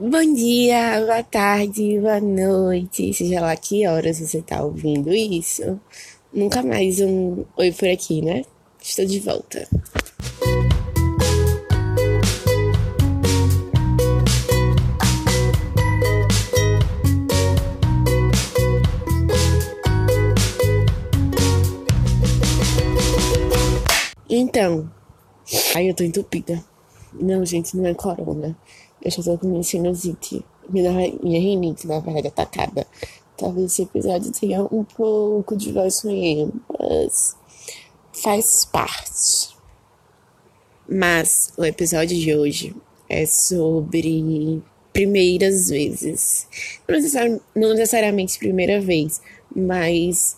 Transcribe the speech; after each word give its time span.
Bom 0.00 0.32
dia, 0.32 1.00
boa 1.00 1.24
tarde, 1.24 1.98
boa 1.98 2.20
noite, 2.20 3.12
seja 3.12 3.40
lá 3.40 3.56
que 3.56 3.84
horas 3.84 4.20
você 4.20 4.40
tá 4.40 4.62
ouvindo 4.62 5.12
isso. 5.12 5.80
Nunca 6.32 6.62
mais 6.62 7.00
um 7.00 7.44
oi 7.56 7.72
por 7.72 7.88
aqui, 7.88 8.22
né? 8.22 8.44
Estou 8.80 9.04
de 9.04 9.18
volta. 9.18 9.68
Então, 24.30 24.88
ai, 25.74 25.90
eu 25.90 25.94
tô 25.94 26.04
entupida. 26.04 26.64
Não, 27.12 27.44
gente, 27.44 27.76
não 27.76 27.84
é 27.84 27.94
corona. 27.94 28.56
Eu 29.02 29.38
com 29.38 29.48
minha 29.48 29.62
sinusite. 29.62 30.44
Minha, 30.68 30.92
minha 31.22 31.40
rinite, 31.40 31.86
na 31.86 32.00
verdade, 32.00 32.28
atacada. 32.28 32.86
Talvez 33.36 33.72
esse 33.72 33.82
episódio 33.82 34.32
tenha 34.32 34.62
um 34.64 34.84
pouco 34.84 35.56
de 35.56 35.72
voz 35.72 36.02
ruim, 36.02 36.52
mas 36.78 37.36
faz 38.12 38.64
parte. 38.64 39.56
Mas 40.88 41.52
o 41.56 41.64
episódio 41.64 42.18
de 42.18 42.34
hoje 42.34 42.74
é 43.08 43.24
sobre 43.26 44.62
primeiras 44.92 45.68
vezes. 45.68 46.48
Não 47.54 47.70
necessariamente 47.74 48.38
primeira 48.38 48.80
vez, 48.80 49.20
mas 49.54 50.36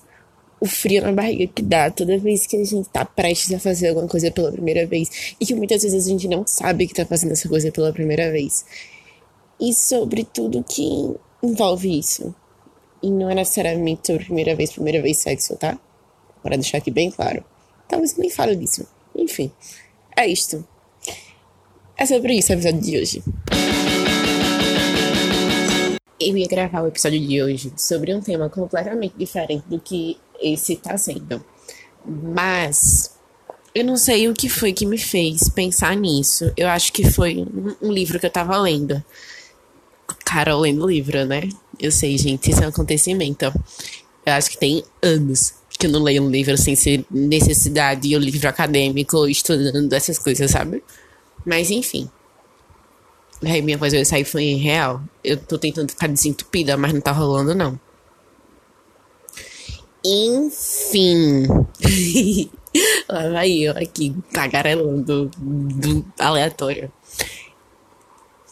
o 0.60 0.66
frio 0.66 1.02
na 1.02 1.12
barriga 1.12 1.46
que 1.46 1.62
dá 1.62 1.91
toda 1.91 2.19
vez 2.19 2.46
que 2.46 2.56
a 2.56 2.64
gente 2.64 2.88
tá 2.91 3.05
prestes 3.05 3.52
a 3.55 3.59
fazer 3.59 3.88
alguma 3.88 4.06
coisa 4.06 4.30
pela 4.30 4.52
primeira 4.52 4.87
vez 4.87 5.34
e 5.41 5.46
que 5.46 5.55
muitas 5.55 5.82
vezes 5.82 6.05
a 6.05 6.09
gente 6.09 6.28
não 6.28 6.46
sabe 6.46 6.87
que 6.87 6.95
tá 6.95 7.06
fazendo 7.06 7.32
essa 7.32 7.48
coisa 7.48 7.73
pela 7.73 7.92
primeira 7.92 8.30
vez. 8.30 8.65
E 9.59 9.73
sobre 9.73 10.23
tudo 10.24 10.62
que 10.62 11.16
envolve 11.42 11.98
isso. 11.98 12.34
E 13.02 13.10
não 13.10 13.30
é 13.30 13.34
necessariamente 13.34 14.07
sobre 14.07 14.24
primeira 14.26 14.54
vez, 14.54 14.73
primeira 14.73 15.01
vez 15.01 15.16
sexo, 15.16 15.57
tá? 15.57 15.79
Para 16.43 16.57
deixar 16.57 16.79
aqui 16.79 16.90
bem 16.90 17.10
claro. 17.10 17.43
Talvez 17.88 18.12
eu 18.12 18.21
nem 18.21 18.30
fale 18.30 18.54
disso. 18.54 18.87
Enfim, 19.15 19.51
é 20.15 20.27
isto. 20.27 20.66
É 21.96 22.04
sobre 22.04 22.34
isso 22.34 22.52
o 22.52 22.54
episódio 22.54 22.80
de 22.80 22.99
hoje. 22.99 23.23
Eu 26.18 26.37
ia 26.37 26.46
gravar 26.46 26.82
o 26.82 26.88
episódio 26.88 27.18
de 27.18 27.43
hoje 27.43 27.73
sobre 27.79 28.15
um 28.15 28.21
tema 28.21 28.51
completamente 28.51 29.15
diferente 29.16 29.65
do 29.66 29.80
que 29.80 30.18
esse 30.41 30.77
tá 30.77 30.96
sendo. 30.96 31.45
Mas 32.05 33.13
eu 33.74 33.85
não 33.85 33.96
sei 33.96 34.29
o 34.29 34.35
que 34.35 34.49
foi 34.49 34.73
que 34.73 34.87
me 34.87 34.99
fez 34.99 35.49
pensar 35.49 35.95
nisso. 35.95 36.52
Eu 36.57 36.69
acho 36.69 36.93
que 36.93 37.09
foi 37.10 37.46
um, 37.80 37.93
livro 37.93 38.19
que 38.19 38.27
eu 38.27 38.30
tava 38.30 38.57
lendo. 38.59 39.02
Carol 40.24 40.61
lendo 40.61 40.88
livro, 40.88 41.24
né? 41.24 41.49
Eu 41.79 41.93
sei, 41.93 42.18
gente, 42.18 42.51
isso 42.51 42.63
é 42.63 42.66
um 42.66 42.71
acontecimento. 42.71 43.45
Eu 44.27 44.33
acho 44.33 44.51
que 44.51 44.59
tem 44.59 44.83
anos 45.02 45.55
que 45.79 45.87
eu 45.87 45.91
não 45.91 46.02
leio 46.02 46.23
um 46.23 46.30
livro 46.30 46.59
sem 46.59 46.77
ser 46.77 47.07
necessidade 47.11 48.07
e 48.07 48.15
o 48.15 48.18
livro 48.18 48.46
acadêmico, 48.46 49.27
estudando 49.27 49.91
essas 49.95 50.18
coisas, 50.18 50.51
sabe? 50.51 50.83
Mas 51.45 51.71
enfim. 51.71 52.11
Aí 53.43 53.63
minha 53.63 53.79
voz 53.79 53.93
vai 53.93 54.05
sair 54.05 54.24
foi 54.24 54.55
real. 54.55 55.02
Eu 55.24 55.38
tô 55.38 55.57
tentando 55.57 55.91
ficar 55.91 56.07
desentupida, 56.07 56.77
mas 56.77 56.93
não 56.93 57.01
tá 57.01 57.13
rolando, 57.13 57.55
não. 57.55 57.80
Enfim. 60.04 61.46
Lá 63.09 63.29
vai 63.30 63.51
eu 63.51 63.73
aqui, 63.73 64.15
tagarelando 64.32 65.31
do 65.34 66.04
aleatório. 66.19 66.91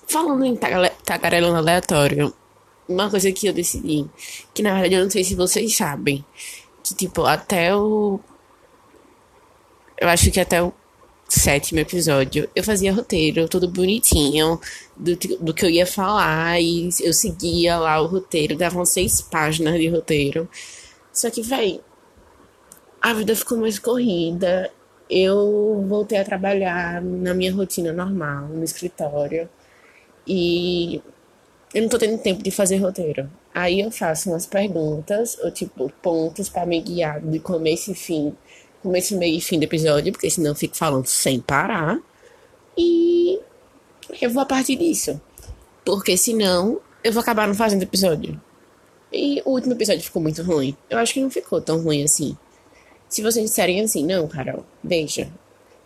Falando 0.06 0.44
em 0.44 0.56
tagarelando 0.56 1.56
aleatório, 1.56 2.34
uma 2.88 3.10
coisa 3.10 3.30
que 3.30 3.46
eu 3.46 3.52
decidi, 3.52 4.06
que 4.54 4.62
na 4.62 4.72
verdade 4.72 4.94
eu 4.94 5.02
não 5.02 5.10
sei 5.10 5.22
se 5.22 5.34
vocês 5.34 5.76
sabem, 5.76 6.24
que 6.82 6.94
tipo, 6.94 7.24
até 7.24 7.74
o. 7.76 8.19
Eu 10.00 10.09
acho 10.09 10.30
que 10.30 10.41
até 10.41 10.62
o 10.62 10.72
sétimo 11.28 11.78
episódio 11.80 12.48
eu 12.56 12.65
fazia 12.65 12.92
roteiro, 12.92 13.48
tudo 13.48 13.69
bonitinho, 13.69 14.59
do, 14.97 15.15
do 15.16 15.54
que 15.54 15.65
eu 15.65 15.70
ia 15.70 15.86
falar, 15.86 16.60
e 16.60 16.88
eu 17.00 17.12
seguia 17.12 17.76
lá 17.78 18.00
o 18.00 18.06
roteiro, 18.06 18.56
davam 18.56 18.84
seis 18.84 19.20
páginas 19.20 19.78
de 19.78 19.88
roteiro. 19.88 20.48
Só 21.18 21.28
que, 21.30 21.42
véi, 21.42 21.80
a 23.02 23.12
vida 23.12 23.34
ficou 23.34 23.58
mais 23.58 23.76
corrida. 23.76 24.70
Eu 25.10 25.84
voltei 25.88 26.16
a 26.16 26.24
trabalhar 26.24 27.02
na 27.02 27.34
minha 27.34 27.52
rotina 27.52 27.92
normal, 27.92 28.46
no 28.46 28.62
escritório. 28.62 29.48
E 30.24 31.02
eu 31.74 31.82
não 31.82 31.88
tô 31.88 31.98
tendo 31.98 32.22
tempo 32.22 32.40
de 32.40 32.52
fazer 32.52 32.76
roteiro. 32.76 33.28
Aí 33.52 33.80
eu 33.80 33.90
faço 33.90 34.30
umas 34.30 34.46
perguntas, 34.46 35.36
ou 35.42 35.50
tipo, 35.50 35.92
pontos 36.00 36.48
para 36.48 36.64
me 36.64 36.80
guiar 36.80 37.20
de 37.20 37.40
começo 37.40 37.90
e 37.90 37.94
fim, 37.94 38.32
começo, 38.80 39.18
meio 39.18 39.38
e 39.38 39.40
fim 39.40 39.58
do 39.58 39.64
episódio, 39.64 40.12
porque 40.12 40.30
senão 40.30 40.52
eu 40.52 40.54
fico 40.54 40.76
falando 40.76 41.06
sem 41.06 41.40
parar. 41.40 41.98
E 42.76 43.40
eu 44.22 44.30
vou 44.30 44.42
a 44.42 44.46
partir 44.46 44.76
disso. 44.76 45.20
Porque 45.84 46.16
senão 46.16 46.80
eu 47.02 47.12
vou 47.12 47.22
acabar 47.22 47.48
não 47.48 47.56
fazendo 47.56 47.82
episódio. 47.82 48.40
E 49.12 49.42
o 49.44 49.50
último 49.50 49.72
episódio 49.74 50.02
ficou 50.02 50.20
muito 50.20 50.42
ruim. 50.42 50.76
Eu 50.91 50.98
acho 50.98 51.14
que 51.14 51.20
não 51.20 51.30
ficou 51.30 51.60
tão 51.60 51.82
ruim 51.82 52.02
assim. 52.04 52.36
Se 53.08 53.22
vocês 53.22 53.48
disserem 53.48 53.80
assim, 53.80 54.04
não, 54.04 54.28
Carol, 54.28 54.64
veja. 54.84 55.28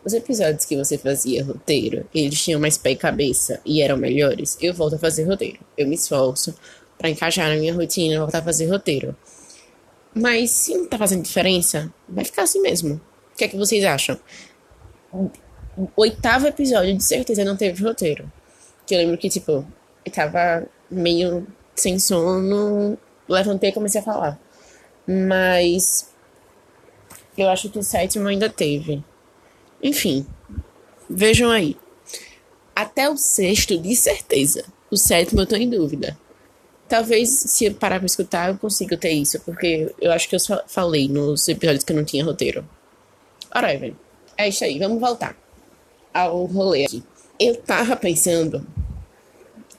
Os 0.05 0.13
episódios 0.13 0.65
que 0.65 0.77
você 0.77 0.99
fazia 0.99 1.45
roteiro, 1.45 2.05
eles 2.13 2.43
tinham 2.43 2.61
mais 2.61 2.77
pé 2.77 2.91
e 2.91 2.97
cabeça 2.97 3.61
e 3.65 3.81
eram 3.81 3.97
melhores, 3.97 4.59
eu 4.61 4.75
volto 4.75 4.97
a 4.97 4.99
fazer 4.99 5.23
roteiro. 5.23 5.61
Eu 5.79 5.87
me 5.87 5.95
esforço 5.95 6.53
para 6.99 7.09
encaixar 7.09 7.49
na 7.49 7.57
minha 7.57 7.73
rotina, 7.73 8.19
voltar 8.19 8.39
a 8.39 8.43
fazer 8.43 8.67
roteiro. 8.67 9.17
Mas 10.13 10.51
se 10.51 10.75
não 10.75 10.87
tá 10.87 10.99
fazendo 10.99 11.23
diferença, 11.23 11.93
vai 12.09 12.25
ficar 12.25 12.43
assim 12.43 12.61
mesmo. 12.61 13.01
O 13.33 13.37
que 13.37 13.45
é 13.45 13.49
que 13.49 13.57
vocês 13.57 13.85
acham? 13.85 14.19
O 15.13 15.31
oitavo 15.97 16.49
episódio, 16.49 16.97
de 16.97 17.05
certeza, 17.05 17.45
não 17.45 17.57
teve 17.57 17.83
roteiro. 17.83 18.31
Que 18.85 18.95
eu 18.95 18.99
lembro 18.99 19.17
que, 19.17 19.29
tipo, 19.29 19.65
eu 20.05 20.13
tava 20.13 20.67
meio 20.91 21.47
sem 21.75 21.99
sono, 21.99 22.99
levantei 23.29 23.71
e 23.71 23.73
comecei 23.73 24.01
a 24.01 24.05
falar. 24.05 24.41
Mas 25.07 26.13
eu 27.37 27.49
acho 27.49 27.71
que 27.71 27.79
o 27.79 27.83
sétimo 27.83 28.29
ainda 28.29 28.49
teve. 28.49 29.03
Enfim, 29.83 30.27
vejam 31.09 31.51
aí. 31.51 31.77
Até 32.75 33.09
o 33.09 33.17
sexto, 33.17 33.79
de 33.79 33.95
certeza. 33.97 34.65
O 34.91 34.97
sétimo 34.97 35.41
eu 35.41 35.47
tô 35.47 35.57
em 35.57 35.69
dúvida. 35.69 36.19
Talvez, 36.89 37.31
se 37.31 37.65
eu 37.65 37.75
parar 37.75 37.99
pra 37.99 38.07
escutar, 38.07 38.51
eu 38.51 38.59
consiga 38.59 38.97
ter 38.97 39.13
isso, 39.13 39.41
porque 39.41 39.95
eu 40.01 40.13
acho 40.13 40.29
que 40.29 40.35
eu 40.35 40.41
só 40.41 40.63
falei 40.67 41.09
nos 41.09 41.49
episódios 41.49 41.85
que 41.85 41.93
eu 41.93 41.97
não 41.97 42.05
tinha 42.05 42.25
roteiro. 42.25 42.69
Whatever. 43.55 43.95
É 44.37 44.49
isso 44.49 44.65
aí, 44.65 44.79
vamos 44.79 45.01
voltar 45.01 45.37
ao 46.13 46.45
rolê 46.45 46.85
aqui. 46.85 47.03
Eu 47.41 47.57
tava 47.57 47.97
pensando, 47.97 48.67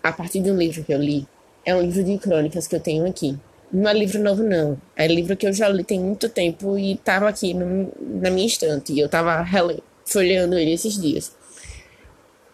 a 0.01 0.11
partir 0.11 0.41
de 0.41 0.51
um 0.51 0.57
livro 0.57 0.83
que 0.83 0.93
eu 0.93 0.99
li, 0.99 1.27
é 1.66 1.75
um 1.75 1.81
livro 1.81 2.03
de 2.03 2.18
crônicas 2.18 2.68
que 2.68 2.75
eu 2.75 2.79
tenho 2.79 3.06
aqui. 3.07 3.38
Não 3.72 3.90
é 3.90 3.94
livro 3.94 4.22
novo, 4.22 4.44
não. 4.44 4.79
É 4.96 5.07
livro 5.07 5.35
que 5.35 5.47
eu 5.47 5.53
já 5.53 5.68
li 5.68 5.84
tem 5.84 6.00
muito 6.00 6.29
tempo 6.29 6.78
e 6.78 6.94
estava 6.94 7.28
aqui 7.28 7.53
no, 7.53 7.91
na 8.00 8.29
minha 8.29 8.46
estante. 8.46 8.94
E 8.94 9.00
eu 9.00 9.07
estava 9.07 9.46
folheando 10.06 10.57
ele 10.57 10.74
esses 10.74 11.00
dias. 11.00 11.31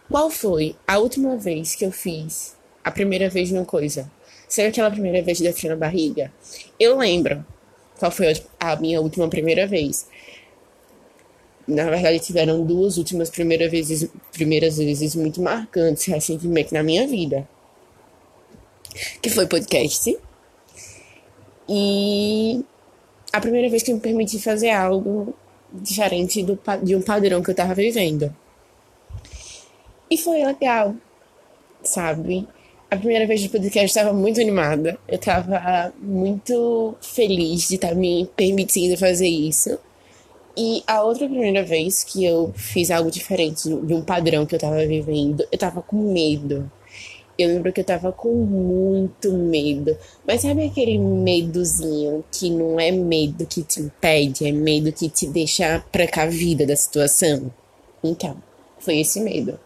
Qual 0.09 0.29
foi 0.29 0.75
a 0.87 0.97
última 0.97 1.35
vez 1.35 1.75
que 1.75 1.85
eu 1.85 1.91
fiz 1.91 2.55
a 2.83 2.89
primeira 2.89 3.29
vez 3.29 3.49
de 3.49 3.55
uma 3.55 3.65
coisa? 3.65 4.09
Será 4.47 4.69
aquela 4.69 4.89
primeira 4.89 5.21
vez 5.21 5.39
de 5.39 5.51
frio 5.51 5.71
na 5.71 5.75
barriga? 5.75 6.31
Eu 6.79 6.97
lembro 6.97 7.45
qual 7.99 8.11
foi 8.11 8.33
a 8.59 8.75
minha 8.77 9.01
última 9.01 9.27
primeira 9.27 9.67
vez. 9.67 10.07
Na 11.67 11.89
verdade, 11.89 12.19
tiveram 12.19 12.65
duas 12.65 12.97
últimas 12.97 13.29
primeiras 13.29 13.69
vezes, 13.69 14.09
primeiras 14.31 14.77
vezes 14.77 15.13
muito 15.15 15.41
marcantes 15.41 16.05
recentemente 16.05 16.73
na 16.73 16.81
minha 16.81 17.05
vida 17.05 17.47
que 19.21 19.29
foi 19.29 19.47
podcast. 19.47 20.17
E 21.67 22.63
a 23.31 23.39
primeira 23.39 23.69
vez 23.69 23.83
que 23.83 23.91
eu 23.91 23.95
me 23.95 24.01
permiti 24.01 24.39
fazer 24.39 24.71
algo 24.71 25.33
diferente 25.71 26.41
do, 26.43 26.59
de 26.83 26.95
um 26.95 27.01
padrão 27.01 27.41
que 27.43 27.51
eu 27.51 27.55
tava 27.55 27.73
vivendo. 27.75 28.35
E 30.09 30.17
foi 30.17 30.43
legal, 30.43 30.95
sabe? 31.83 32.47
A 32.89 32.97
primeira 32.97 33.27
vez 33.27 33.43
do 33.43 33.49
podcast 33.49 33.79
eu 33.79 33.85
estava 33.85 34.17
muito 34.17 34.41
animada. 34.41 34.97
Eu 35.07 35.17
estava 35.17 35.93
muito 35.99 36.95
feliz 37.01 37.67
de 37.67 37.75
estar 37.75 37.93
me 37.93 38.27
permitindo 38.35 38.97
fazer 38.97 39.27
isso. 39.27 39.77
E 40.57 40.83
a 40.87 41.03
outra 41.03 41.27
primeira 41.27 41.63
vez 41.63 42.03
que 42.03 42.25
eu 42.25 42.51
fiz 42.55 42.89
algo 42.89 43.11
diferente 43.11 43.69
de 43.69 43.93
um 43.93 44.01
padrão 44.01 44.45
que 44.45 44.55
eu 44.55 44.57
estava 44.57 44.85
vivendo, 44.87 45.41
eu 45.41 45.47
estava 45.51 45.81
com 45.83 46.11
medo. 46.11 46.69
Eu 47.39 47.47
lembro 47.47 47.71
que 47.71 47.79
eu 47.79 47.85
tava 47.85 48.11
com 48.11 48.35
muito 48.35 49.31
medo. 49.31 49.97
Mas 50.27 50.41
sabe 50.41 50.65
aquele 50.65 50.97
medozinho 50.97 52.21
que 52.29 52.49
não 52.49 52.77
é 52.77 52.91
medo 52.91 53.45
que 53.45 53.63
te 53.63 53.79
impede, 53.79 54.45
é 54.45 54.51
medo 54.51 54.91
que 54.91 55.09
te 55.09 55.25
deixa 55.25 55.81
precavida 55.89 56.65
da 56.65 56.75
situação? 56.75 57.49
Então, 58.03 58.35
foi 58.77 58.99
esse 58.99 59.21
medo. 59.21 59.57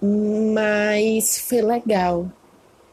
Mas 0.00 1.38
foi 1.40 1.60
legal. 1.60 2.26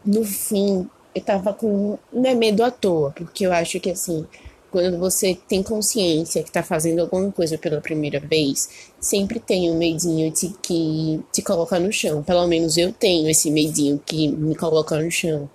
No 0.06 0.26
fim, 0.26 0.90
eu 1.16 1.22
tava 1.22 1.54
com. 1.54 1.98
Não 2.12 2.30
é 2.30 2.36
medo 2.36 2.66
à 2.66 2.70
toa, 2.70 3.12
porque 3.12 3.46
eu 3.46 3.54
acho 3.54 3.80
que 3.80 3.92
assim, 3.92 4.28
quando 4.72 4.98
você 4.98 5.38
tem 5.48 5.64
consciência 5.64 6.44
que 6.44 6.52
tá 6.52 6.64
fazendo 6.64 7.00
alguma 7.00 7.32
coisa 7.32 7.58
pela 7.58 7.82
primeira 7.82 8.20
vez, 8.20 8.70
sempre 9.00 9.40
tem 9.40 9.70
um 9.70 9.78
medinho 9.78 10.32
de 10.32 10.50
que 10.62 11.22
te 11.32 11.42
coloca 11.42 11.80
no 11.80 11.92
chão. 11.92 12.24
Pelo 12.24 12.48
menos 12.48 12.78
eu 12.78 12.92
tenho 12.92 13.30
esse 13.30 13.50
medinho 13.52 14.02
que 14.06 14.28
me 14.28 14.56
coloca 14.56 15.00
no 15.02 15.10
chão. 15.10 15.50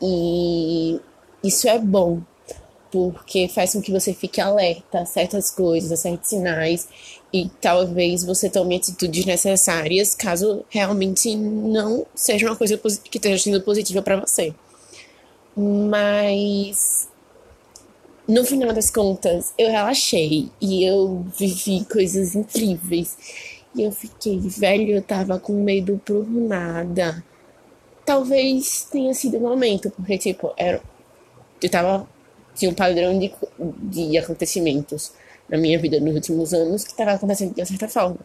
E 0.00 1.00
isso 1.42 1.68
é 1.68 1.78
bom, 1.78 2.20
porque 2.90 3.48
faz 3.48 3.72
com 3.72 3.80
que 3.80 3.92
você 3.92 4.12
fique 4.12 4.40
alerta 4.40 5.00
a 5.00 5.06
certas 5.06 5.50
coisas, 5.50 5.92
a 5.92 5.96
certos 5.96 6.28
sinais, 6.28 6.88
e 7.32 7.48
talvez 7.60 8.24
você 8.24 8.48
tome 8.48 8.76
atitudes 8.76 9.24
necessárias 9.24 10.14
caso 10.14 10.64
realmente 10.68 11.34
não 11.36 12.06
seja 12.14 12.46
uma 12.46 12.56
coisa 12.56 12.76
que 12.78 13.18
esteja 13.18 13.42
sendo 13.42 13.60
positiva 13.62 14.02
para 14.02 14.20
você. 14.20 14.54
Mas 15.56 17.08
no 18.28 18.44
final 18.44 18.72
das 18.72 18.90
contas, 18.90 19.52
eu 19.56 19.70
relaxei 19.70 20.50
e 20.60 20.84
eu 20.84 21.24
vivi 21.38 21.84
coisas 21.84 22.34
incríveis. 22.34 23.16
E 23.74 23.82
eu 23.82 23.92
fiquei, 23.92 24.38
velho, 24.40 24.96
eu 24.96 25.02
tava 25.02 25.38
com 25.38 25.52
medo 25.62 26.00
por 26.04 26.28
nada. 26.28 27.22
Talvez 28.04 28.88
tenha 28.90 29.12
sido 29.14 29.36
o 29.36 29.40
momento, 29.40 29.90
porque, 29.90 30.18
tipo, 30.18 30.52
era, 30.56 30.80
eu 31.62 31.70
tava. 31.70 32.08
Tinha 32.54 32.70
um 32.70 32.74
padrão 32.74 33.18
de, 33.18 33.32
de 33.82 34.16
acontecimentos 34.16 35.12
na 35.48 35.58
minha 35.58 35.78
vida 35.78 36.00
nos 36.00 36.14
últimos 36.14 36.54
anos 36.54 36.84
que 36.84 36.96
tava 36.96 37.12
acontecendo 37.12 37.54
de 37.54 37.60
uma 37.60 37.66
certa 37.66 37.86
forma. 37.86 38.18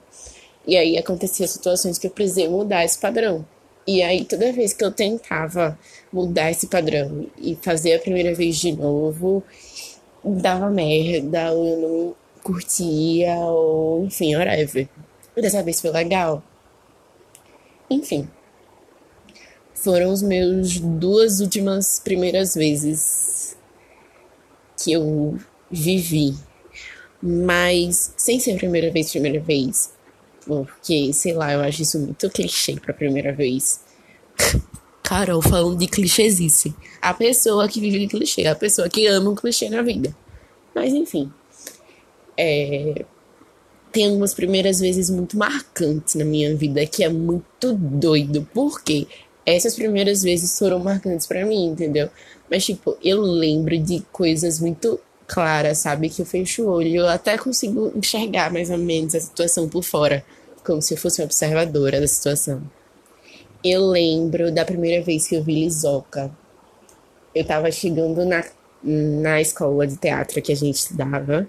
E 0.65 0.77
aí 0.77 0.97
aconteciam 0.97 1.47
situações 1.47 1.97
que 1.97 2.07
eu 2.07 2.11
precisei 2.11 2.47
mudar 2.47 2.85
esse 2.85 2.97
padrão. 2.97 3.45
E 3.85 4.01
aí, 4.01 4.23
toda 4.23 4.53
vez 4.53 4.73
que 4.73 4.83
eu 4.83 4.91
tentava 4.91 5.77
mudar 6.13 6.51
esse 6.51 6.67
padrão 6.67 7.27
e 7.37 7.57
fazer 7.61 7.95
a 7.95 7.99
primeira 7.99 8.33
vez 8.33 8.55
de 8.57 8.71
novo, 8.71 9.43
dava 10.23 10.69
merda, 10.69 11.51
ou 11.51 11.67
eu 11.67 11.77
não 11.79 12.15
curtia, 12.43 13.35
ou 13.35 14.05
enfim, 14.05 14.35
whatever. 14.35 14.87
Dessa 15.35 15.63
vez 15.63 15.81
foi 15.81 15.91
legal. 15.91 16.43
Enfim. 17.89 18.27
Foram 19.73 20.11
os 20.11 20.21
meus 20.21 20.79
duas 20.79 21.39
últimas 21.39 21.99
primeiras 21.99 22.53
vezes 22.53 23.57
que 24.77 24.91
eu 24.91 25.39
vivi. 25.69 26.35
Mas 27.21 28.13
sem 28.17 28.39
ser 28.39 28.57
primeira 28.57 28.91
vez, 28.91 29.11
primeira 29.11 29.39
vez. 29.39 29.93
Porque, 30.45 31.13
sei 31.13 31.33
lá, 31.33 31.53
eu 31.53 31.61
acho 31.61 31.81
isso 31.81 31.99
muito 31.99 32.29
clichê 32.29 32.79
pra 32.79 32.93
primeira 32.93 33.33
vez. 33.33 33.81
Carol 35.11 35.41
falando 35.41 35.77
de 35.77 35.87
clichêzice. 35.87 36.73
A 37.01 37.13
pessoa 37.13 37.67
que 37.67 37.81
vive 37.81 37.99
de 37.99 38.07
clichê, 38.07 38.47
a 38.47 38.55
pessoa 38.55 38.87
que 38.87 39.05
ama 39.07 39.31
um 39.31 39.35
clichê 39.35 39.69
na 39.69 39.81
vida. 39.81 40.15
Mas 40.73 40.93
enfim. 40.93 41.29
É... 42.37 43.03
Tem 43.91 44.05
algumas 44.05 44.33
primeiras 44.33 44.79
vezes 44.79 45.09
muito 45.09 45.37
marcantes 45.37 46.15
na 46.15 46.23
minha 46.23 46.55
vida 46.55 46.85
que 46.85 47.03
é 47.03 47.09
muito 47.09 47.73
doido. 47.73 48.47
Porque 48.53 49.05
essas 49.45 49.75
primeiras 49.75 50.23
vezes 50.23 50.57
foram 50.57 50.79
marcantes 50.79 51.27
para 51.27 51.45
mim, 51.45 51.65
entendeu? 51.65 52.09
Mas, 52.49 52.63
tipo, 52.63 52.97
eu 53.03 53.19
lembro 53.19 53.77
de 53.77 53.99
coisas 54.13 54.61
muito 54.61 54.97
claras, 55.27 55.79
sabe? 55.79 56.07
Que 56.07 56.21
eu 56.21 56.25
fecho 56.25 56.63
o 56.63 56.69
olho 56.69 57.01
eu 57.01 57.09
até 57.09 57.37
consigo 57.37 57.91
enxergar 57.93 58.49
mais 58.49 58.69
ou 58.69 58.77
menos 58.77 59.13
a 59.13 59.19
situação 59.19 59.67
por 59.67 59.83
fora. 59.83 60.23
Como 60.63 60.81
se 60.81 60.93
eu 60.93 60.97
fosse 60.97 61.19
uma 61.19 61.25
observadora 61.25 61.99
da 61.99 62.07
situação. 62.07 62.61
Eu 63.63 63.85
lembro 63.85 64.51
da 64.51 64.65
primeira 64.65 65.03
vez 65.03 65.27
que 65.27 65.35
eu 65.35 65.43
vi 65.43 65.53
Lisoca. 65.53 66.35
Eu 67.33 67.45
tava 67.45 67.71
chegando 67.71 68.25
na, 68.25 68.43
na 68.83 69.39
escola 69.39 69.85
de 69.85 69.97
teatro 69.97 70.41
que 70.41 70.51
a 70.51 70.55
gente 70.55 70.77
estudava. 70.77 71.47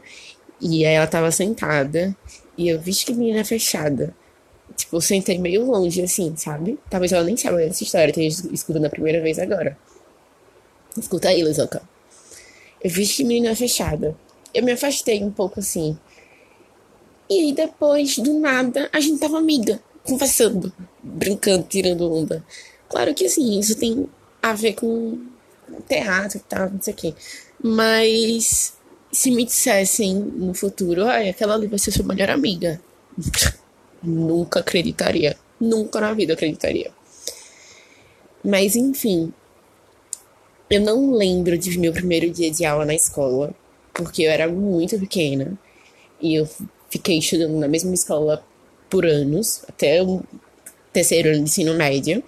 E 0.61 0.85
aí 0.85 0.95
ela 0.95 1.07
tava 1.07 1.31
sentada. 1.31 2.15
E 2.57 2.69
eu 2.69 2.79
vi 2.79 2.93
que 2.93 3.15
menina 3.15 3.43
fechada. 3.47 4.15
Tipo, 4.77 4.97
eu 4.97 5.01
sentei 5.01 5.39
meio 5.39 5.65
longe, 5.65 6.03
assim, 6.03 6.37
sabe? 6.37 6.79
Talvez 6.91 7.13
ela 7.13 7.25
nem 7.25 7.37
saiba 7.37 7.57
dessa 7.57 7.83
história, 7.83 8.11
esteja 8.11 8.53
escutando 8.53 8.85
a 8.85 8.91
primeira 8.91 9.23
vez 9.23 9.39
agora. 9.39 9.79
Escuta 10.99 11.31
aí, 11.31 11.43
Lisoca. 11.43 11.81
Eu 12.85 12.91
vi 12.91 13.07
que 13.07 13.25
menina 13.25 13.57
fechada. 13.57 14.15
Eu 14.53 14.63
me 14.63 14.73
afastei 14.73 15.25
um 15.25 15.31
pouco, 15.31 15.61
assim. 15.61 15.99
E 17.31 17.41
aí, 17.41 17.53
depois, 17.55 18.19
do 18.19 18.39
nada, 18.39 18.91
a 18.93 19.01
gente 19.01 19.19
tava 19.19 19.39
amiga 19.39 19.81
conversando, 20.05 20.73
brincando, 21.03 21.67
tirando 21.69 22.13
onda. 22.13 22.45
Claro 22.89 23.15
que 23.15 23.27
assim, 23.27 23.59
isso 23.59 23.77
tem 23.77 24.09
a 24.43 24.53
ver 24.53 24.75
com 24.75 25.19
teatro 25.89 26.39
e 26.39 26.41
tal, 26.41 26.71
não 26.71 26.83
sei 26.83 26.93
o 26.93 26.97
quê. 26.97 27.15
Mas 27.63 28.75
se 29.11 29.31
me 29.31 29.45
dissessem 29.45 30.15
no 30.15 30.55
futuro, 30.55 31.05
ai, 31.05 31.29
aquela 31.29 31.55
ali 31.55 31.67
vai 31.67 31.79
ser 31.79 31.91
sua 31.91 32.05
melhor 32.05 32.31
amiga. 32.31 32.81
Nunca 34.03 34.61
acreditaria. 34.61 35.37
Nunca 35.61 36.01
na 36.01 36.13
vida 36.13 36.33
acreditaria. 36.33 36.91
Mas 38.45 38.75
enfim, 38.75 39.33
eu 40.69 40.81
não 40.81 41.13
lembro 41.13 41.57
de 41.57 41.79
meu 41.79 41.93
primeiro 41.93 42.31
dia 42.31 42.51
de 42.51 42.65
aula 42.65 42.85
na 42.85 42.95
escola, 42.95 43.55
porque 43.95 44.23
eu 44.23 44.31
era 44.31 44.49
muito 44.49 44.99
pequena 44.99 45.57
e 46.21 46.35
eu 46.35 46.49
fiquei 46.91 47.19
estudando 47.19 47.55
na 47.59 47.69
mesma 47.69 47.95
escola 47.95 48.45
por 48.93 49.07
anos, 49.07 49.65
até 49.67 50.03
o 50.03 50.21
terceiro 50.93 51.31
ano 51.31 51.39
de 51.39 51.45
ensino 51.45 51.73
médio. 51.73 52.23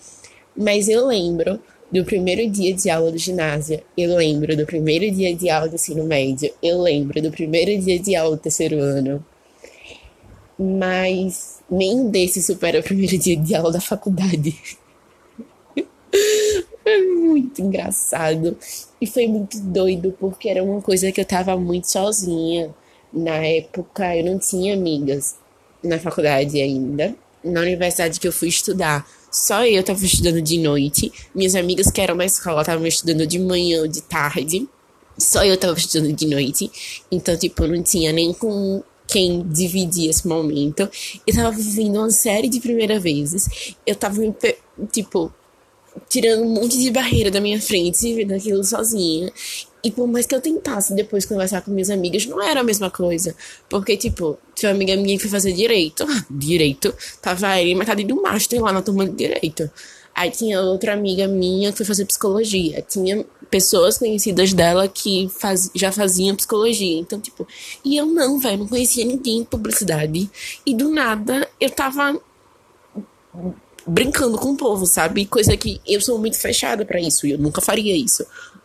Mas 0.56 0.88
eu 0.88 1.06
lembro 1.06 1.60
do 1.92 2.02
primeiro 2.06 2.50
dia 2.50 2.72
de 2.72 2.88
aula 2.88 3.12
do 3.12 3.18
ginásio, 3.18 3.82
eu 3.98 4.16
lembro 4.16 4.56
do 4.56 4.64
primeiro 4.64 5.14
dia 5.14 5.36
de 5.36 5.50
aula 5.50 5.68
do 5.68 5.74
ensino 5.74 6.04
médio, 6.04 6.50
eu 6.62 6.80
lembro 6.80 7.20
do 7.20 7.30
primeiro 7.30 7.78
dia 7.84 7.98
de 7.98 8.16
aula 8.16 8.36
do 8.36 8.40
terceiro 8.40 8.80
ano. 8.80 9.22
Mas 10.58 11.60
nenhum 11.70 12.10
desses 12.10 12.46
supera 12.46 12.80
o 12.80 12.82
primeiro 12.82 13.18
dia 13.18 13.36
de 13.36 13.54
aula 13.54 13.70
da 13.70 13.80
faculdade. 13.80 14.56
foi 16.82 17.06
muito 17.06 17.60
engraçado. 17.60 18.56
E 19.00 19.06
foi 19.06 19.28
muito 19.28 19.60
doido, 19.60 20.16
porque 20.18 20.48
era 20.48 20.64
uma 20.64 20.80
coisa 20.80 21.12
que 21.12 21.20
eu 21.20 21.24
tava 21.26 21.56
muito 21.58 21.90
sozinha. 21.90 22.74
Na 23.12 23.36
época 23.36 24.16
eu 24.16 24.24
não 24.24 24.38
tinha 24.38 24.72
amigas 24.74 25.36
na 25.84 25.98
faculdade 25.98 26.60
ainda. 26.60 27.14
Na 27.44 27.60
universidade 27.60 28.18
que 28.18 28.26
eu 28.26 28.32
fui 28.32 28.48
estudar, 28.48 29.06
só 29.30 29.66
eu 29.66 29.82
tava 29.82 30.04
estudando 30.04 30.40
de 30.40 30.58
noite. 30.58 31.12
Minhas 31.34 31.54
amigas 31.54 31.90
que 31.90 32.00
eram 32.00 32.14
na 32.14 32.24
escola 32.24 32.62
estavam 32.62 32.86
estudando 32.86 33.26
de 33.26 33.38
manhã 33.38 33.82
ou 33.82 33.88
de 33.88 34.00
tarde. 34.02 34.66
Só 35.18 35.44
eu 35.44 35.56
tava 35.56 35.78
estudando 35.78 36.12
de 36.12 36.26
noite. 36.26 36.70
Então, 37.10 37.36
tipo, 37.36 37.66
não 37.66 37.82
tinha 37.82 38.12
nem 38.12 38.32
com 38.32 38.82
quem 39.06 39.46
dividir 39.48 40.08
esse 40.08 40.26
momento. 40.26 40.88
Eu 41.26 41.34
tava 41.34 41.50
vivendo 41.50 41.96
uma 41.96 42.10
série 42.10 42.48
de 42.48 42.60
primeiras 42.60 43.02
vezes. 43.02 43.74
Eu 43.86 43.94
tava, 43.94 44.20
tipo, 44.90 45.32
tirando 46.08 46.42
um 46.42 46.54
monte 46.54 46.78
de 46.78 46.90
barreira 46.90 47.30
da 47.30 47.40
minha 47.40 47.60
frente, 47.60 48.00
vivendo 48.00 48.32
aquilo 48.32 48.64
sozinha. 48.64 49.32
E 49.84 49.90
por 49.90 50.08
mais 50.08 50.24
que 50.24 50.34
eu 50.34 50.40
tentasse 50.40 50.94
depois 50.94 51.26
conversar 51.26 51.60
com 51.60 51.70
minhas 51.70 51.90
amigas, 51.90 52.24
não 52.24 52.42
era 52.42 52.60
a 52.60 52.64
mesma 52.64 52.90
coisa. 52.90 53.36
Porque, 53.68 53.96
tipo, 53.98 54.38
tinha 54.54 54.70
uma 54.70 54.76
amiga 54.76 54.96
minha 54.96 55.16
que 55.16 55.22
foi 55.22 55.30
fazer 55.30 55.52
direito. 55.52 56.06
direito. 56.30 56.94
Tava 57.20 57.60
ele 57.60 57.74
metade 57.74 58.02
do 58.02 58.20
master 58.20 58.62
lá 58.62 58.72
na 58.72 58.80
turma 58.80 59.04
de 59.04 59.12
direito. 59.12 59.70
Aí 60.14 60.30
tinha 60.30 60.62
outra 60.62 60.94
amiga 60.94 61.28
minha 61.28 61.70
que 61.70 61.76
foi 61.76 61.86
fazer 61.86 62.06
psicologia. 62.06 62.80
Tinha 62.88 63.26
pessoas 63.50 63.98
conhecidas 63.98 64.54
dela 64.54 64.88
que 64.88 65.28
faz, 65.28 65.70
já 65.74 65.92
faziam 65.92 66.34
psicologia. 66.34 66.98
Então, 66.98 67.20
tipo, 67.20 67.46
e 67.84 67.96
eu 67.96 68.06
não, 68.06 68.38
velho, 68.38 68.58
não 68.58 68.68
conhecia 68.68 69.04
ninguém 69.04 69.38
em 69.38 69.44
publicidade. 69.44 70.30
E 70.64 70.74
do 70.74 70.88
nada 70.88 71.46
eu 71.60 71.68
tava 71.68 72.18
brincando 73.86 74.38
com 74.38 74.52
o 74.52 74.56
povo, 74.56 74.86
sabe? 74.86 75.26
Coisa 75.26 75.56
que 75.56 75.80
eu 75.86 76.00
sou 76.00 76.18
muito 76.18 76.38
fechada 76.38 76.84
para 76.84 77.00
isso 77.00 77.26
e 77.26 77.32
eu 77.32 77.38
nunca 77.38 77.60
faria 77.60 77.94
isso. 77.94 78.24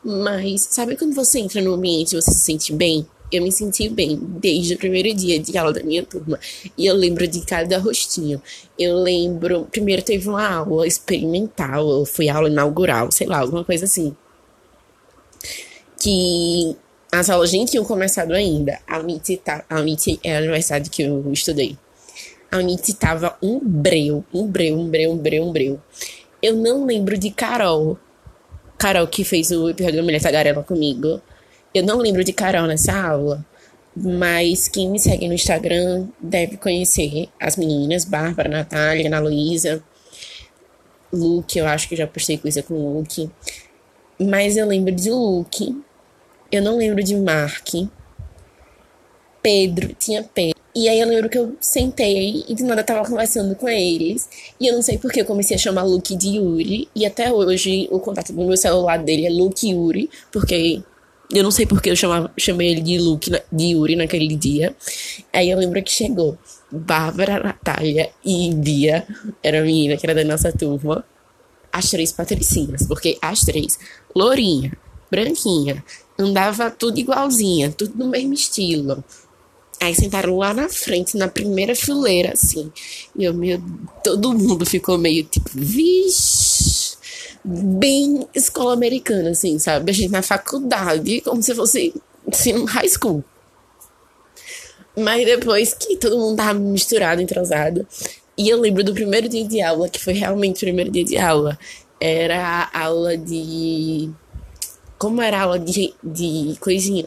Mas 0.10 0.62
sabe 0.72 0.98
quando 0.98 1.14
você 1.14 1.38
entra 1.38 1.62
no 1.62 1.76
ambiente 1.76 2.14
e 2.14 2.16
você 2.20 2.32
se 2.32 2.40
sente 2.40 2.74
bem? 2.74 3.06
Eu 3.32 3.44
me 3.44 3.52
senti 3.52 3.88
bem 3.88 4.18
desde 4.20 4.74
o 4.74 4.78
primeiro 4.80 5.14
dia 5.14 5.40
de 5.40 5.56
aula 5.56 5.72
da 5.72 5.84
minha 5.84 6.02
turma. 6.02 6.40
E 6.76 6.88
eu 6.88 6.96
lembro 6.96 7.28
de 7.28 7.42
cada 7.42 7.78
rostinho. 7.78 8.42
Eu 8.78 8.98
lembro. 8.98 9.68
Primeiro 9.70 10.02
teve 10.02 10.28
uma 10.28 10.52
aula 10.52 10.88
experimental, 10.88 11.86
ou 11.86 12.08
foi 12.08 12.28
aula 12.28 12.50
inaugural, 12.50 13.12
sei 13.12 13.28
lá, 13.28 13.38
alguma 13.38 13.64
coisa 13.64 13.86
assim. 13.86 14.16
Que 16.02 16.76
as 17.12 17.30
aulas 17.30 17.52
nem 17.52 17.66
tinham 17.66 17.86
começado 17.86 18.32
ainda. 18.32 18.80
A 18.88 19.00
MIT, 19.02 19.38
tá, 19.38 19.64
a 19.70 19.80
MIT 19.80 20.22
é 20.24 20.38
a 20.38 20.40
universidade 20.40 20.90
que 20.90 21.04
eu 21.04 21.32
estudei. 21.32 21.78
A 22.52 22.60
MIT 22.62 22.96
tava 22.96 23.38
um 23.44 23.60
breu, 23.60 24.26
um 24.34 24.48
breu, 24.48 24.76
um 24.76 24.90
breu, 24.90 25.12
um 25.12 25.18
breu, 25.18 25.44
um 25.44 25.52
breu. 25.52 25.80
Eu 26.42 26.56
não 26.56 26.84
lembro 26.84 27.16
de 27.16 27.30
Carol. 27.30 28.00
Carol 28.80 29.06
que 29.08 29.26
fez 29.26 29.52
o 29.52 29.70
episódio 29.70 29.98
da 29.98 30.04
Mulher 30.04 30.22
Tagarela 30.22 30.64
comigo. 30.64 31.22
Eu 31.74 31.84
não 31.84 31.98
lembro 31.98 32.24
de 32.24 32.32
Carol 32.32 32.66
nessa 32.66 32.94
aula. 32.94 33.46
Mas 33.94 34.70
quem 34.70 34.90
me 34.90 34.98
segue 34.98 35.28
no 35.28 35.34
Instagram 35.34 36.08
deve 36.22 36.56
conhecer 36.56 37.28
as 37.40 37.58
meninas, 37.58 38.06
Bárbara, 38.06 38.48
Natália, 38.48 39.08
Ana 39.08 39.20
Luísa, 39.20 39.84
Luke, 41.12 41.60
eu 41.60 41.68
acho 41.68 41.90
que 41.90 41.96
já 41.96 42.08
postei 42.08 42.38
coisa 42.38 42.64
com 42.64 42.76
o 42.76 43.00
Luke. 43.00 43.30
Mas 44.18 44.56
eu 44.56 44.66
lembro 44.66 44.96
de 44.96 45.10
Luke, 45.12 45.76
eu 46.50 46.62
não 46.62 46.78
lembro 46.78 47.04
de 47.04 47.16
Mark, 47.18 47.68
Pedro, 49.42 49.96
tinha 49.98 50.24
Pedro. 50.24 50.60
E 50.76 50.88
aí 50.88 51.00
eu 51.00 51.08
lembro 51.08 51.30
que 51.30 51.38
eu 51.38 51.56
sentei 51.60 52.46
e 52.48 52.54
de 52.54 52.64
nada 52.64 52.84
tava 52.84 53.08
conversando 53.08 53.56
com 53.56 53.68
eles. 53.68 54.30
E 54.60 54.68
eu 54.68 54.76
não 54.76 54.82
sei 54.82 54.98
porque 54.98 55.22
eu 55.22 55.26
comecei 55.26 55.56
a 55.56 55.60
chamar 55.60 55.84
Luke 55.84 56.16
de 56.16 56.38
Yuri. 56.38 56.88
E 56.96 57.06
até 57.06 57.32
hoje 57.32 57.88
o 57.92 58.00
contato 58.00 58.32
do 58.32 58.46
meu 58.46 58.56
celular 58.56 58.98
dele 58.98 59.26
é 59.26 59.30
Luke 59.30 59.70
Yuri, 59.70 60.10
porque 60.32 60.82
eu 61.34 61.44
não 61.44 61.52
sei 61.52 61.66
porque 61.66 61.90
eu 61.90 61.96
chamava, 61.96 62.32
chamei 62.38 62.72
ele 62.72 62.82
de 62.82 62.98
Luke, 62.98 63.32
de 63.52 63.66
Yuri 63.66 63.96
naquele 63.96 64.36
dia. 64.36 64.76
Aí 65.34 65.50
eu 65.50 65.58
lembro 65.58 65.82
que 65.84 65.92
chegou 65.92 66.38
Bárbara, 66.72 67.44
Natália 67.44 68.10
e 68.24 68.54
Bia, 68.54 69.08
era 69.44 69.60
a 69.60 69.64
menina 69.64 69.98
que 69.98 70.06
era 70.06 70.16
da 70.16 70.24
nossa 70.24 70.52
turma. 70.52 71.04
As 71.72 71.90
três 71.90 72.12
patricinhas, 72.12 72.88
porque 72.88 73.18
as 73.22 73.42
três, 73.42 73.78
lourinha, 74.16 74.72
branquinha, 75.12 75.84
andava 76.18 76.72
tudo 76.72 77.00
igualzinha, 77.00 77.72
tudo 77.72 77.94
no 77.96 78.08
mesmo 78.08 78.34
estilo. 78.34 79.04
Aí 79.82 79.96
sentaram 79.96 80.38
lá 80.38 80.54
na 80.54 80.68
frente, 80.68 81.18
na 81.18 81.28
primeira 81.28 81.74
fileira, 81.74 82.34
assim. 82.34 82.72
E 83.16 83.24
eu, 83.24 83.34
meu, 83.34 83.62
todo 84.04 84.34
mundo 84.34 84.66
ficou 84.66 84.98
meio 84.98 85.24
tipo, 85.24 85.50
vixe, 85.54 86.98
bem 87.44 88.28
escola 88.36 88.74
americana, 88.74 89.30
assim, 89.30 89.58
sabe? 89.58 89.90
A 89.90 89.94
gente 89.94 90.12
na 90.12 90.22
faculdade, 90.22 91.22
como 91.22 91.42
se 91.42 91.56
fosse, 91.56 91.94
um 92.54 92.66
high 92.66 92.90
school. 92.90 93.24
Mas 94.98 95.26
depois 95.26 95.74
que 95.74 95.96
todo 95.96 96.18
mundo 96.18 96.36
tava 96.36 96.60
misturado, 96.60 97.22
entrosado. 97.22 97.88
E 98.38 98.50
eu 98.50 98.60
lembro 98.60 98.84
do 98.84 98.94
primeiro 98.94 99.30
dia 99.30 99.48
de 99.48 99.62
aula, 99.62 99.90
que 99.90 100.00
foi 100.00 100.14
realmente 100.14 100.58
o 100.58 100.60
primeiro 100.60 100.92
dia 100.92 101.06
de 101.06 101.18
aula. 101.18 101.58
Era 102.02 102.70
a 102.74 102.84
aula 102.86 103.18
de. 103.18 104.10
Como 104.98 105.22
era 105.22 105.42
aula 105.42 105.60
de, 105.60 105.94
de 106.04 106.56
coisinha? 106.60 107.06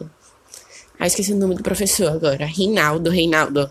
Ah, 1.02 1.06
esqueci 1.08 1.32
o 1.32 1.36
nome 1.36 1.56
do 1.56 1.64
professor 1.64 2.12
agora. 2.12 2.46
Reinaldo, 2.46 3.10
Reinaldo. 3.10 3.68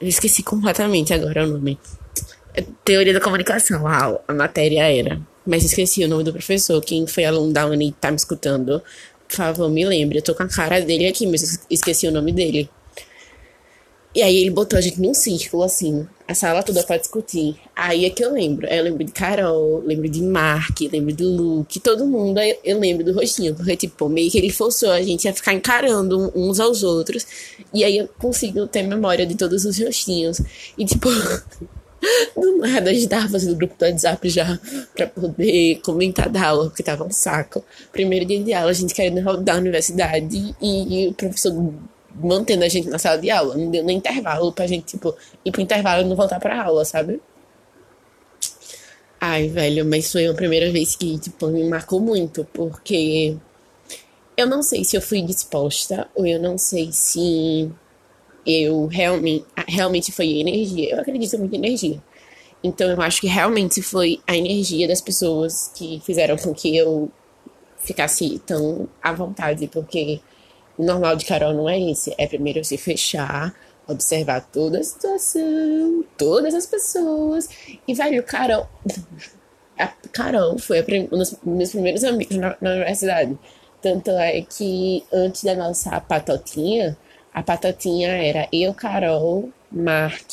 Eu 0.00 0.08
esqueci 0.08 0.42
completamente 0.42 1.14
agora 1.14 1.44
o 1.44 1.46
nome. 1.46 1.78
É 2.52 2.64
teoria 2.84 3.14
da 3.14 3.20
comunicação, 3.20 3.86
a, 3.86 4.18
a 4.26 4.34
matéria 4.34 4.92
era. 4.92 5.20
Mas 5.46 5.64
esqueci 5.64 6.02
o 6.02 6.08
nome 6.08 6.24
do 6.24 6.32
professor. 6.32 6.80
Quem 6.80 7.06
foi 7.06 7.24
aluno 7.24 7.52
da 7.52 7.64
Uni 7.64 7.90
e 7.90 7.92
tá 7.92 8.10
me 8.10 8.16
escutando, 8.16 8.82
por 9.28 9.36
favor, 9.36 9.70
me 9.70 9.84
lembre. 9.84 10.18
Eu 10.18 10.22
tô 10.22 10.34
com 10.34 10.42
a 10.42 10.48
cara 10.48 10.80
dele 10.80 11.06
aqui, 11.06 11.28
mas 11.28 11.64
esqueci 11.70 12.08
o 12.08 12.10
nome 12.10 12.32
dele. 12.32 12.68
E 14.14 14.22
aí 14.22 14.38
ele 14.38 14.50
botou 14.50 14.76
a 14.76 14.82
gente 14.82 15.00
num 15.00 15.14
círculo, 15.14 15.62
assim, 15.62 16.06
a 16.26 16.34
sala 16.34 16.64
toda 16.64 16.82
pra 16.82 16.96
discutir. 16.96 17.56
Aí 17.76 18.04
é 18.04 18.10
que 18.10 18.24
eu 18.24 18.32
lembro. 18.32 18.66
Eu 18.66 18.82
lembro 18.82 19.04
de 19.04 19.12
Carol, 19.12 19.82
lembro 19.84 20.08
de 20.08 20.20
Mark, 20.20 20.80
lembro 20.92 21.12
de 21.12 21.22
Luke, 21.22 21.78
todo 21.78 22.06
mundo. 22.06 22.38
Aí 22.38 22.58
eu 22.64 22.78
lembro 22.80 23.04
do 23.04 23.12
rostinho, 23.12 23.54
porque, 23.54 23.76
tipo, 23.76 24.08
meio 24.08 24.28
que 24.28 24.38
ele 24.38 24.50
forçou 24.50 24.90
a 24.90 25.00
gente 25.00 25.28
a 25.28 25.32
ficar 25.32 25.52
encarando 25.52 26.32
uns 26.34 26.58
aos 26.58 26.82
outros. 26.82 27.24
E 27.72 27.84
aí 27.84 27.98
eu 27.98 28.08
consigo 28.18 28.66
ter 28.66 28.82
memória 28.82 29.24
de 29.24 29.36
todos 29.36 29.64
os 29.64 29.78
rostinhos. 29.78 30.40
E, 30.76 30.84
tipo, 30.84 31.08
do 32.34 32.58
nada 32.58 32.90
a 32.90 32.94
gente 32.94 33.08
tava 33.08 33.28
fazendo 33.28 33.56
grupo 33.56 33.76
do 33.78 33.84
WhatsApp 33.84 34.28
já 34.28 34.58
pra 34.96 35.06
poder 35.06 35.80
comentar 35.84 36.28
da 36.28 36.48
aula, 36.48 36.64
porque 36.64 36.82
tava 36.82 37.04
um 37.04 37.12
saco. 37.12 37.64
Primeiro 37.92 38.24
dia 38.24 38.42
de 38.42 38.52
aula, 38.52 38.70
a 38.70 38.74
gente 38.74 38.92
querendo 38.92 39.20
rodar 39.20 39.56
a 39.56 39.60
universidade 39.60 40.54
e 40.60 41.06
o 41.08 41.14
professor 41.14 41.52
mantendo 42.14 42.64
a 42.64 42.68
gente 42.68 42.88
na 42.88 42.98
sala 42.98 43.18
de 43.18 43.30
aula. 43.30 43.56
Não 43.56 43.70
deu 43.70 43.84
nem 43.84 43.98
intervalo 43.98 44.52
pra 44.52 44.66
gente, 44.66 44.84
tipo, 44.84 45.14
ir 45.44 45.52
pro 45.52 45.60
intervalo 45.60 46.02
e 46.02 46.08
não 46.08 46.16
voltar 46.16 46.40
pra 46.40 46.62
aula, 46.62 46.84
sabe? 46.84 47.20
Ai, 49.20 49.48
velho, 49.48 49.84
mas 49.84 50.10
foi 50.10 50.26
a 50.26 50.34
primeira 50.34 50.70
vez 50.72 50.96
que, 50.96 51.18
tipo, 51.18 51.46
me 51.48 51.62
marcou 51.64 52.00
muito, 52.00 52.44
porque 52.52 53.36
eu 54.36 54.46
não 54.46 54.62
sei 54.62 54.82
se 54.84 54.96
eu 54.96 55.02
fui 55.02 55.20
disposta 55.20 56.08
ou 56.14 56.26
eu 56.26 56.40
não 56.40 56.56
sei 56.56 56.90
se 56.92 57.70
eu 58.46 58.86
realmente, 58.86 59.44
realmente 59.68 60.10
foi 60.10 60.40
energia. 60.40 60.94
Eu 60.94 61.00
acredito 61.00 61.38
muito 61.38 61.54
em 61.54 61.58
energia. 61.58 62.02
Então 62.62 62.90
eu 62.90 63.00
acho 63.00 63.20
que 63.20 63.26
realmente 63.26 63.82
foi 63.82 64.20
a 64.26 64.36
energia 64.36 64.88
das 64.88 65.00
pessoas 65.00 65.70
que 65.74 66.00
fizeram 66.04 66.36
com 66.36 66.54
que 66.54 66.76
eu 66.76 67.10
ficasse 67.78 68.38
tão 68.40 68.88
à 69.02 69.12
vontade, 69.12 69.66
porque 69.66 70.20
o 70.80 70.84
normal 70.84 71.14
de 71.14 71.26
Carol 71.26 71.52
não 71.52 71.68
é 71.68 71.78
esse. 71.78 72.14
É 72.16 72.26
primeiro 72.26 72.64
se 72.64 72.78
fechar, 72.78 73.54
observar 73.86 74.40
toda 74.50 74.78
a 74.78 74.82
situação, 74.82 76.02
todas 76.16 76.54
as 76.54 76.64
pessoas. 76.64 77.50
E, 77.86 77.92
velho, 77.92 78.22
Carol. 78.22 78.66
A 79.78 79.88
Carol 80.10 80.58
foi 80.58 80.82
um 81.12 81.18
dos 81.18 81.36
meus 81.44 81.70
primeiros 81.70 82.02
amigos 82.02 82.34
na, 82.34 82.56
na 82.62 82.70
universidade. 82.70 83.38
Tanto 83.82 84.10
é 84.12 84.40
que 84.40 85.04
antes 85.12 85.44
da 85.44 85.54
nossa 85.54 86.00
patotinha, 86.00 86.96
a 87.32 87.42
patotinha 87.42 88.08
era 88.08 88.48
eu, 88.50 88.72
Carol, 88.72 89.50
Mark, 89.70 90.32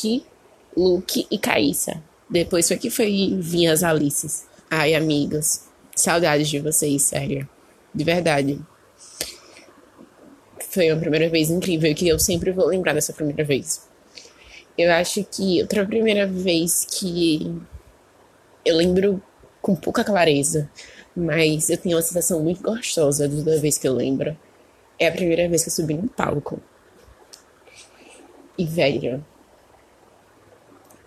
Luke 0.77 1.27
e 1.29 1.37
Caíssa. 1.37 2.01
Depois 2.29 2.69
foi 2.69 2.77
que 2.77 2.89
foi 2.89 3.37
vir 3.37 3.67
as 3.67 3.83
Alices. 3.83 4.45
Ai, 4.71 4.95
amigos, 4.95 5.63
saudades 5.93 6.47
de 6.47 6.59
vocês, 6.61 7.01
sério. 7.01 7.47
De 7.93 8.03
verdade 8.05 8.61
foi 10.69 10.91
uma 10.91 10.99
primeira 10.99 11.29
vez 11.29 11.49
incrível 11.49 11.93
que 11.95 12.07
eu 12.07 12.19
sempre 12.19 12.51
vou 12.51 12.67
lembrar 12.67 12.93
dessa 12.93 13.13
primeira 13.13 13.43
vez. 13.43 13.87
Eu 14.77 14.91
acho 14.91 15.23
que 15.23 15.61
outra 15.61 15.85
primeira 15.85 16.27
vez 16.27 16.85
que 16.85 17.59
eu 18.63 18.75
lembro 18.75 19.21
com 19.61 19.75
pouca 19.75 20.03
clareza, 20.03 20.69
mas 21.15 21.69
eu 21.69 21.77
tenho 21.77 21.95
uma 21.95 22.01
sensação 22.01 22.41
muito 22.41 22.61
gostosa 22.61 23.27
toda 23.27 23.59
vez 23.59 23.77
que 23.77 23.87
eu 23.87 23.93
lembro. 23.93 24.37
É 24.99 25.07
a 25.07 25.11
primeira 25.11 25.47
vez 25.47 25.63
que 25.63 25.69
eu 25.69 25.73
subi 25.73 25.93
no 25.93 26.07
palco. 26.07 26.59
E, 28.57 28.65
velho, 28.65 29.23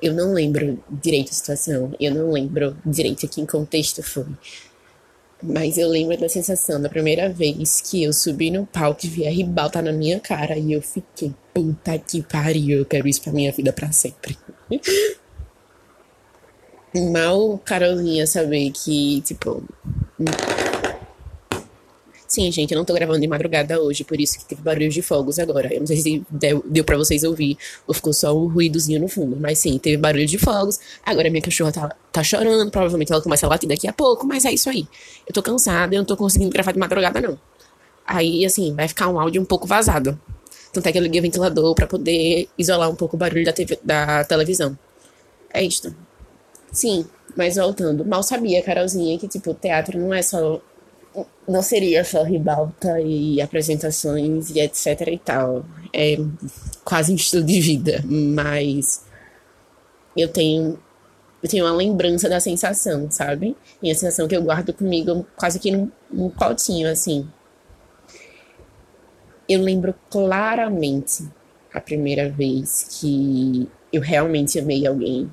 eu 0.01 0.15
não 0.15 0.33
lembro 0.33 0.83
direito 0.89 1.31
a 1.31 1.35
situação, 1.35 1.93
eu 2.01 2.15
não 2.15 2.31
lembro 2.31 2.77
direito 2.85 3.27
aqui 3.27 3.41
em 3.41 3.47
contexto 3.47 4.03
foi. 4.03 4.27
Mas 5.43 5.79
eu 5.79 5.89
lembro 5.89 6.19
da 6.19 6.29
sensação 6.29 6.81
da 6.81 6.89
primeira 6.89 7.29
vez 7.29 7.81
que 7.81 8.03
eu 8.03 8.13
subi 8.13 8.51
no 8.51 8.67
palco 8.67 9.01
e 9.05 9.09
vi 9.09 9.27
a 9.27 9.31
ribalta 9.31 9.81
na 9.81 9.93
minha 9.93 10.21
cara 10.21 10.59
e 10.59 10.73
eu 10.73 10.83
fiquei, 10.83 11.35
puta 11.55 11.99
que 11.99 12.23
pariu, 12.23 12.81
eu 12.81 12.85
quero 12.85 13.09
isso 13.09 13.23
pra 13.23 13.33
minha 13.33 13.51
vida 13.51 13.73
pra 13.73 13.91
sempre. 13.91 14.37
Mal 17.13 17.59
Carolzinha 17.65 18.27
saber 18.27 18.71
que, 18.73 19.23
tipo, 19.23 19.63
Sim, 22.31 22.53
gente, 22.53 22.71
eu 22.71 22.79
não 22.79 22.85
tô 22.85 22.95
gravando 22.95 23.19
de 23.19 23.27
madrugada 23.27 23.83
hoje, 23.83 24.05
por 24.05 24.21
isso 24.21 24.39
que 24.39 24.45
teve 24.45 24.63
barulho 24.63 24.89
de 24.89 25.03
fogos 25.03 25.41
agora. 25.41 25.75
Eu 25.75 25.81
não 25.81 25.87
sei 25.89 25.97
se 25.97 26.23
deu, 26.31 26.65
deu 26.65 26.85
pra 26.85 26.97
vocês 26.97 27.25
ouvir 27.25 27.59
ou 27.89 27.93
ficou 27.93 28.13
só 28.13 28.33
um 28.33 28.47
ruídozinho 28.47 29.01
no 29.01 29.09
fundo, 29.09 29.37
mas 29.37 29.59
sim, 29.59 29.77
teve 29.79 29.97
barulho 29.97 30.25
de 30.25 30.39
fogos. 30.39 30.79
Agora 31.05 31.29
minha 31.29 31.43
cachorra 31.43 31.73
tá, 31.73 31.97
tá 32.13 32.23
chorando, 32.23 32.71
provavelmente 32.71 33.11
ela 33.11 33.21
começa 33.21 33.47
a 33.47 33.49
latir 33.49 33.69
daqui 33.69 33.89
a 33.89 33.93
pouco, 33.93 34.29
mas 34.29 34.45
é 34.45 34.53
isso 34.53 34.71
aí. 34.71 34.87
Eu 35.27 35.35
tô 35.35 35.43
cansada, 35.43 35.93
eu 35.93 35.99
não 35.99 36.05
tô 36.05 36.17
conseguindo 36.17 36.53
gravar 36.53 36.71
de 36.71 36.79
madrugada, 36.79 37.21
não. 37.21 37.37
Aí, 38.07 38.47
assim, 38.47 38.73
vai 38.77 38.87
ficar 38.87 39.09
um 39.09 39.19
áudio 39.19 39.43
um 39.43 39.45
pouco 39.45 39.67
vazado. 39.67 40.17
Tanto 40.73 40.89
é 40.89 40.93
que 40.93 40.99
eu 40.99 41.03
liguei 41.03 41.19
o 41.19 41.23
ventilador 41.23 41.75
para 41.75 41.89
poder 41.89 42.49
isolar 42.57 42.89
um 42.89 42.95
pouco 42.95 43.17
o 43.17 43.19
barulho 43.19 43.45
da, 43.45 43.53
TV, 43.53 43.77
da 43.83 44.23
televisão. 44.23 44.79
É 45.53 45.65
isto. 45.65 45.93
Sim, 46.71 47.05
mas 47.37 47.57
voltando, 47.57 48.05
mal 48.05 48.23
sabia, 48.23 48.63
Carolzinha, 48.63 49.19
que, 49.19 49.27
tipo, 49.27 49.53
teatro 49.53 49.99
não 49.99 50.15
é 50.15 50.23
só 50.23 50.61
não 51.49 51.63
seria 51.63 52.05
só 52.05 52.23
ribalta 52.23 53.01
e 53.01 53.41
apresentações 53.41 54.51
e 54.51 54.61
etc 54.61 55.09
e 55.09 55.19
tal. 55.19 55.65
É 55.93 56.17
quase 56.85 57.13
um 57.13 57.17
estudo 57.17 57.45
de 57.47 57.61
vida, 57.61 58.05
mas 58.07 59.05
eu 60.17 60.29
tenho 60.29 60.79
eu 61.43 61.49
tenho 61.49 61.65
uma 61.65 61.75
lembrança 61.75 62.29
da 62.29 62.39
sensação, 62.39 63.11
sabe? 63.11 63.57
E 63.83 63.91
a 63.91 63.95
sensação 63.95 64.29
que 64.29 64.37
eu 64.37 64.43
guardo 64.43 64.75
comigo 64.75 65.27
quase 65.37 65.59
que 65.59 65.71
num, 65.71 65.91
num 66.11 66.29
potinho, 66.29 66.91
assim. 66.91 67.27
Eu 69.49 69.63
lembro 69.63 69.95
claramente 70.11 71.25
a 71.73 71.81
primeira 71.81 72.29
vez 72.29 72.99
que 73.01 73.69
eu 73.93 74.03
realmente 74.03 74.59
amei 74.59 74.87
alguém. 74.87 75.31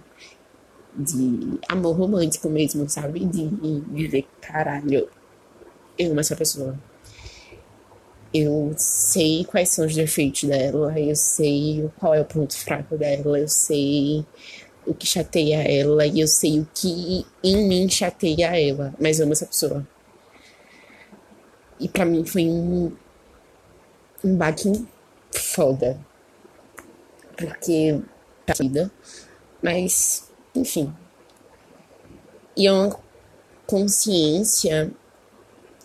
De 0.95 1.59
amor 1.69 1.95
romântico 1.95 2.49
mesmo, 2.49 2.89
sabe? 2.89 3.23
De 3.25 3.47
dizer, 3.91 4.25
caralho, 4.41 5.07
eu 5.97 6.11
amo 6.11 6.19
essa 6.19 6.35
pessoa. 6.35 6.77
Eu 8.33 8.73
sei 8.77 9.45
quais 9.45 9.69
são 9.69 9.85
os 9.85 9.95
defeitos 9.95 10.43
dela, 10.43 10.99
eu 10.99 11.15
sei 11.15 11.89
qual 11.97 12.13
é 12.13 12.21
o 12.21 12.25
ponto 12.25 12.55
fraco 12.57 12.97
dela, 12.97 13.39
eu 13.39 13.47
sei 13.47 14.25
o 14.85 14.93
que 14.93 15.05
chateia 15.05 15.61
ela 15.63 16.05
e 16.05 16.19
eu 16.19 16.27
sei 16.27 16.59
o 16.59 16.67
que 16.73 17.25
em 17.43 17.67
mim 17.67 17.89
chateia 17.89 18.57
ela, 18.57 18.93
mas 18.99 19.19
eu 19.19 19.25
amo 19.25 19.33
essa 19.33 19.45
pessoa. 19.45 19.87
E 21.79 21.87
para 21.87 22.05
mim 22.05 22.25
foi 22.25 22.47
um, 22.47 22.91
um 24.23 24.35
baque 24.35 24.85
foda. 25.31 25.99
Porque 27.35 27.99
tá 28.45 28.53
vida. 28.59 28.91
Mas, 29.61 30.31
enfim. 30.55 30.93
E 32.55 32.65
é 32.67 32.71
uma 32.71 32.99
consciência. 33.67 34.91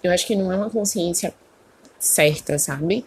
Eu 0.03 0.11
acho 0.13 0.27
que 0.27 0.37
não 0.37 0.53
é 0.53 0.57
uma 0.57 0.71
consciência 0.71 1.33
certa, 1.99 2.59
sabe? 2.59 3.05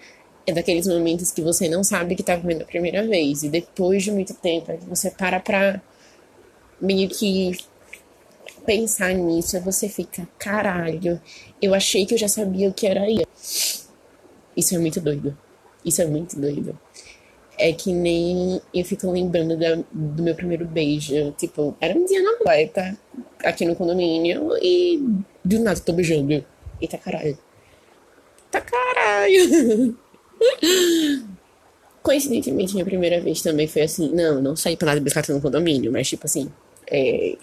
É 0.48 0.54
daqueles 0.54 0.88
momentos 0.88 1.32
que 1.32 1.42
você 1.42 1.68
não 1.68 1.84
sabe 1.84 2.16
que 2.16 2.24
tá 2.24 2.36
vivendo 2.36 2.62
a 2.62 2.66
primeira 2.66 3.06
vez. 3.06 3.44
E 3.44 3.50
depois 3.50 4.04
de 4.04 4.12
muito 4.12 4.34
tempo, 4.34 4.72
é 4.72 4.78
que 4.78 4.86
você 4.86 5.12
para 5.12 5.40
pra 5.40 5.82
meio 6.80 7.10
que 7.10 7.58
pensar 8.66 9.14
nisso, 9.14 9.60
você 9.62 9.88
fica, 9.88 10.28
caralho, 10.40 11.22
eu 11.62 11.74
achei 11.74 12.06
que 12.06 12.14
eu 12.14 12.18
já 12.18 12.28
sabia 12.28 12.68
o 12.70 12.74
que 12.74 12.88
era 12.88 13.08
isso. 13.10 13.90
Isso 14.56 14.76
é 14.76 14.80
muito 14.80 15.00
doido. 15.00 15.38
Isso 15.84 16.02
é 16.02 16.06
muito 16.06 16.40
doido. 16.40 16.78
É 17.58 17.72
que 17.72 17.94
nem 17.94 18.62
eu 18.74 18.84
fico 18.84 19.10
lembrando 19.10 19.58
da, 19.58 19.76
do 19.92 20.24
meu 20.24 20.36
primeiro 20.36 20.66
beijo. 20.66 21.32
Tipo, 21.38 21.76
era 21.80 21.98
um 21.98 22.06
dia 22.06 22.22
na 22.22 22.38
poeta, 22.38 22.98
aqui 23.44 23.66
no 23.66 23.76
condomínio, 23.76 24.58
e 24.62 25.02
do 25.44 25.60
nada 25.60 25.80
tô 25.80 25.94
beijando. 25.94 26.44
Eita 26.86 27.00
caralho. 27.00 27.38
Eita 28.46 28.62
caralho. 28.62 29.98
Coincidentemente, 32.04 32.74
minha 32.74 32.86
primeira 32.86 33.20
vez 33.20 33.42
também 33.42 33.68
foi 33.68 33.82
assim. 33.82 34.12
Não, 34.14 34.40
não 34.40 34.56
saí 34.56 34.78
pra 34.78 34.86
nada 34.86 35.00
de 35.00 35.04
bicicleta 35.04 35.34
no 35.34 35.42
condomínio, 35.42 35.92
mas 35.92 36.08
tipo 36.08 36.28
assim. 36.28 36.52
É, 36.88 37.36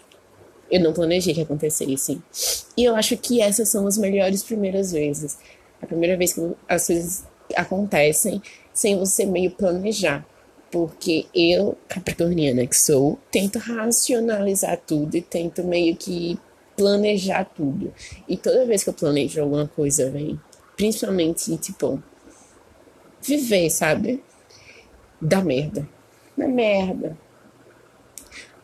eu 0.71 0.81
não 0.81 0.93
planejei 0.93 1.35
que 1.35 1.41
acontecesse. 1.41 2.23
E 2.77 2.85
eu 2.85 2.95
acho 2.95 3.17
que 3.17 3.43
essas 3.43 3.69
são 3.69 3.85
as 3.89 3.99
melhores 3.99 4.45
primeiras 4.45 4.93
vezes. 4.93 5.37
A 5.83 5.87
primeira 5.87 6.17
vez 6.17 6.33
que 6.33 6.53
as 6.69 6.87
coisas 6.87 7.25
acontecem 7.57 8.41
sem 8.73 8.97
você 8.97 9.27
meio 9.27 9.51
planejar. 9.51 10.25
Porque 10.71 11.27
eu, 11.35 11.77
capricorniana 11.89 12.65
que 12.65 12.77
sou, 12.77 13.19
tento 13.31 13.59
racionalizar 13.59 14.81
tudo 14.87 15.17
e 15.17 15.21
tento 15.21 15.65
meio 15.65 15.97
que 15.97 16.39
planejar 16.77 17.45
tudo. 17.45 17.93
E 18.29 18.37
toda 18.37 18.67
vez 18.67 18.83
que 18.83 18.91
eu 18.91 18.95
planejo 18.95 19.41
alguma 19.41 19.67
coisa, 19.69 20.11
vem, 20.11 20.41
principalmente, 20.77 21.57
tipo, 21.59 22.03
viver, 23.23 23.71
sabe? 23.71 24.23
Dá 25.21 25.41
merda. 25.43 25.89
Dá 26.37 26.49
merda. 26.49 27.17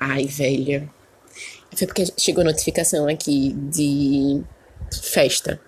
Ai, 0.01 0.27
velha. 0.27 0.89
Foi 1.77 1.87
porque 1.87 2.07
chegou 2.17 2.45
notificação 2.45 3.07
aqui 3.07 3.53
de 3.53 4.43
festa. 5.03 5.61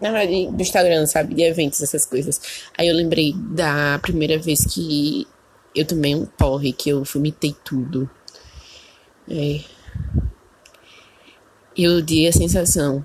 Na 0.00 0.10
verdade, 0.10 0.48
do 0.50 0.60
Instagram, 0.60 1.06
sabe? 1.06 1.34
De 1.34 1.42
eventos, 1.42 1.82
essas 1.82 2.04
coisas. 2.04 2.40
Aí 2.76 2.88
eu 2.88 2.94
lembrei 2.94 3.32
da 3.32 3.98
primeira 4.00 4.38
vez 4.38 4.64
que 4.66 5.26
eu 5.74 5.86
tomei 5.86 6.14
um 6.14 6.26
porre, 6.26 6.72
que 6.72 6.90
eu 6.90 7.02
vomitei 7.04 7.54
tudo. 7.64 8.08
É. 9.28 9.60
Eu 11.76 12.02
dei 12.02 12.28
a 12.28 12.32
sensação. 12.32 13.04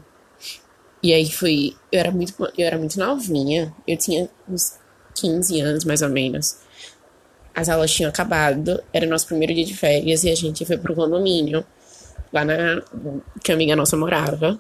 E 1.02 1.14
aí 1.14 1.32
foi. 1.32 1.76
Eu 1.92 2.00
era 2.00 2.12
muito, 2.12 2.34
eu 2.58 2.66
era 2.66 2.78
muito 2.78 3.00
novinha. 3.00 3.74
Eu 3.88 3.98
tinha 3.98 4.30
uns 4.48 4.74
15 5.16 5.62
anos, 5.62 5.86
mais 5.86 6.02
ou 6.02 6.10
menos. 6.10 6.58
As 7.56 7.70
aulas 7.70 7.92
tinham 7.92 8.10
acabado. 8.10 8.82
Era 8.94 9.06
nosso 9.06 9.28
primeiro 9.28 9.54
dia 9.54 9.66
de 9.66 9.76
férias 9.76 10.24
e 10.24 10.30
a 10.30 10.36
gente 10.36 10.66
foi 10.66 10.78
pro 10.78 10.96
condomínio. 10.96 11.66
Lá 12.32 12.46
na. 12.46 12.82
que 13.44 13.52
a 13.52 13.56
amiga 13.56 13.76
nossa 13.76 13.98
morava. 13.98 14.60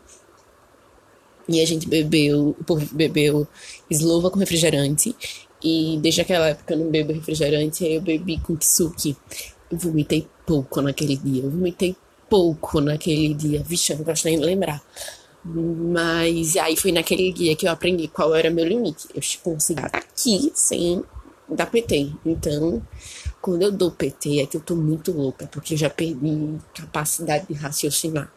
E 1.47 1.61
a 1.61 1.65
gente 1.65 1.87
bebeu, 1.87 2.55
o 2.59 2.63
povo 2.63 2.85
bebeu 2.93 3.47
eslova 3.89 4.29
com 4.29 4.39
refrigerante. 4.39 5.15
E 5.63 5.99
desde 6.01 6.21
aquela 6.21 6.49
época 6.49 6.73
eu 6.73 6.77
não 6.77 6.89
bebo 6.89 7.11
refrigerante, 7.11 7.83
aí 7.83 7.95
eu 7.95 8.01
bebi 8.01 8.39
com 8.39 8.55
kisuke. 8.55 9.17
Eu 9.69 9.77
vomitei 9.77 10.27
pouco 10.45 10.81
naquele 10.81 11.17
dia. 11.17 11.43
Eu 11.43 11.49
vomitei 11.49 11.95
pouco 12.29 12.79
naquele 12.79 13.33
dia. 13.33 13.63
Vixe, 13.63 13.91
eu 13.91 13.97
não 13.97 14.05
gosto 14.05 14.25
nem 14.25 14.39
de 14.39 14.45
lembrar. 14.45 14.81
Mas 15.43 16.57
aí 16.57 16.75
foi 16.75 16.91
naquele 16.91 17.31
dia 17.31 17.55
que 17.55 17.65
eu 17.67 17.71
aprendi 17.71 18.07
qual 18.07 18.35
era 18.35 18.49
meu 18.49 18.65
limite. 18.65 19.07
Eu 19.15 19.21
consegui 19.43 19.85
estar 19.85 19.97
aqui 19.97 20.51
sem 20.53 21.03
dar 21.47 21.65
PT. 21.65 22.11
Então, 22.25 22.81
quando 23.41 23.63
eu 23.63 23.71
dou 23.71 23.91
PT 23.91 24.41
é 24.41 24.45
que 24.45 24.57
eu 24.57 24.61
tô 24.61 24.75
muito 24.75 25.11
louca, 25.11 25.47
porque 25.47 25.73
eu 25.73 25.77
já 25.77 25.89
perdi 25.89 26.57
capacidade 26.73 27.47
de 27.47 27.53
raciocinar. 27.53 28.31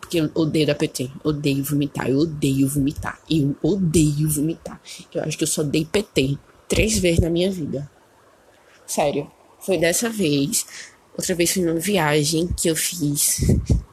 Porque 0.00 0.20
eu 0.20 0.30
odeio 0.34 0.66
dar 0.66 0.74
PT, 0.74 1.10
odeio 1.22 1.64
vomitar, 1.64 2.10
eu 2.10 2.18
odeio 2.18 2.68
vomitar, 2.68 3.18
eu 3.30 3.56
odeio 3.62 4.28
vomitar. 4.28 4.80
Eu 5.14 5.22
acho 5.22 5.38
que 5.38 5.44
eu 5.44 5.48
só 5.48 5.62
dei 5.62 5.84
PT 5.84 6.36
três 6.68 6.98
vezes 6.98 7.20
na 7.20 7.30
minha 7.30 7.50
vida. 7.50 7.90
Sério, 8.86 9.30
foi 9.60 9.78
dessa 9.78 10.10
vez. 10.10 10.66
Outra 11.16 11.34
vez 11.34 11.52
foi 11.52 11.62
numa 11.62 11.78
viagem 11.78 12.48
que 12.56 12.68
eu 12.68 12.74
fiz. 12.76 13.40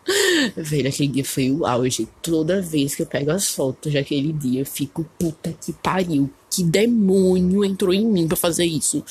Velho, 0.58 0.90
aquele 0.90 1.12
dia 1.12 1.26
foi 1.26 1.52
o 1.52 1.66
auge. 1.66 2.08
Toda 2.22 2.62
vez 2.62 2.96
que 2.96 3.04
eu 3.04 3.06
pego 3.06 3.32
as 3.32 3.50
fotos 3.50 3.94
daquele 3.94 4.34
dia, 4.34 4.62
eu 4.62 4.66
fico, 4.66 5.06
puta 5.20 5.54
que 5.54 5.72
pariu. 5.72 6.30
Que 6.50 6.64
demônio 6.64 7.64
entrou 7.64 7.94
em 7.94 8.06
mim 8.06 8.28
pra 8.28 8.36
fazer 8.36 8.66
isso. 8.66 9.04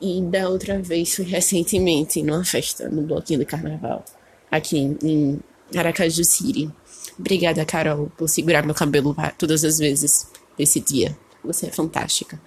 E 0.00 0.20
da 0.22 0.48
outra 0.48 0.80
vez 0.80 1.14
foi 1.14 1.24
recentemente, 1.24 2.22
numa 2.22 2.44
festa, 2.44 2.88
no 2.90 3.02
bloquinho 3.02 3.38
de 3.38 3.46
carnaval, 3.46 4.04
aqui 4.50 4.96
em 5.02 5.40
Aracaju 5.74 6.24
City. 6.24 6.70
Obrigada, 7.18 7.64
Carol, 7.64 8.12
por 8.16 8.28
segurar 8.28 8.66
meu 8.66 8.74
cabelo 8.74 9.16
todas 9.38 9.64
as 9.64 9.78
vezes 9.78 10.26
desse 10.58 10.80
dia. 10.80 11.16
Você 11.44 11.66
é 11.66 11.70
fantástica. 11.70 12.40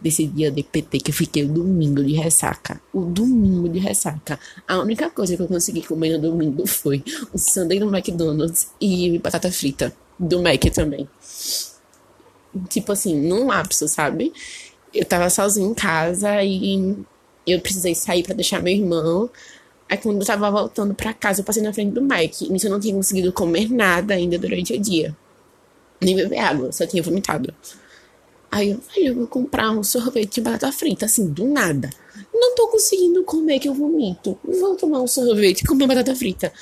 Desse 0.00 0.26
dia 0.26 0.50
de 0.50 0.62
PT 0.62 0.98
que 1.00 1.10
eu 1.10 1.14
fiquei 1.14 1.44
o 1.44 1.48
domingo 1.48 2.04
de 2.04 2.12
ressaca. 2.14 2.80
O 2.92 3.02
domingo 3.02 3.68
de 3.68 3.78
ressaca. 3.78 4.38
A 4.68 4.78
única 4.78 5.10
coisa 5.10 5.36
que 5.36 5.42
eu 5.42 5.48
consegui 5.48 5.82
comer 5.82 6.16
no 6.16 6.30
domingo 6.30 6.66
foi 6.66 7.02
o 7.32 7.38
sundae 7.38 7.80
do 7.80 7.94
McDonald's 7.94 8.68
e 8.80 9.18
batata 9.18 9.50
frita. 9.50 9.94
Do 10.18 10.40
Mac 10.40 10.62
também. 10.72 11.08
Tipo 12.68 12.92
assim, 12.92 13.20
num 13.20 13.46
lapso, 13.46 13.88
sabe? 13.88 14.32
Eu 14.92 15.04
tava 15.04 15.28
sozinha 15.28 15.66
em 15.66 15.74
casa 15.74 16.42
e 16.44 16.96
eu 17.46 17.60
precisei 17.60 17.94
sair 17.94 18.22
para 18.22 18.34
deixar 18.34 18.62
meu 18.62 18.72
irmão. 18.72 19.28
Aí 19.88 19.98
quando 19.98 20.20
eu 20.20 20.26
tava 20.26 20.50
voltando 20.50 20.94
para 20.94 21.12
casa, 21.12 21.40
eu 21.40 21.44
passei 21.44 21.62
na 21.62 21.72
frente 21.72 21.92
do 21.92 22.02
Mike. 22.02 22.50
Nisso 22.50 22.66
eu 22.66 22.70
não 22.70 22.78
tinha 22.78 22.94
conseguido 22.94 23.32
comer 23.32 23.70
nada 23.70 24.14
ainda 24.14 24.38
durante 24.38 24.72
o 24.72 24.80
dia. 24.80 25.16
Nem 26.00 26.14
beber 26.14 26.38
água, 26.38 26.70
só 26.72 26.86
tinha 26.86 27.02
vomitado. 27.02 27.52
Aí 28.54 28.70
eu 28.70 28.80
eu 28.96 29.16
vou 29.16 29.26
comprar 29.26 29.72
um 29.72 29.82
sorvete 29.82 30.34
de 30.34 30.40
batata 30.40 30.70
frita, 30.70 31.06
assim, 31.06 31.28
do 31.28 31.44
nada. 31.44 31.90
Não 32.32 32.54
tô 32.54 32.68
conseguindo 32.68 33.24
comer 33.24 33.58
que 33.58 33.68
eu 33.68 33.74
vomito. 33.74 34.38
Vou 34.44 34.76
tomar 34.76 35.00
um 35.00 35.08
sorvete 35.08 35.62
e 35.62 35.66
comer 35.66 35.88
batata 35.88 36.14
frita. 36.14 36.52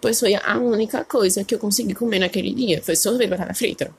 Pois 0.00 0.18
foi 0.18 0.34
a 0.34 0.58
única 0.58 1.04
coisa 1.04 1.44
que 1.44 1.54
eu 1.54 1.58
consegui 1.60 1.94
comer 1.94 2.18
naquele 2.18 2.52
dia. 2.52 2.82
Foi 2.82 2.96
sorvete 2.96 3.28
de 3.28 3.36
batata 3.36 3.54
frita. 3.54 3.94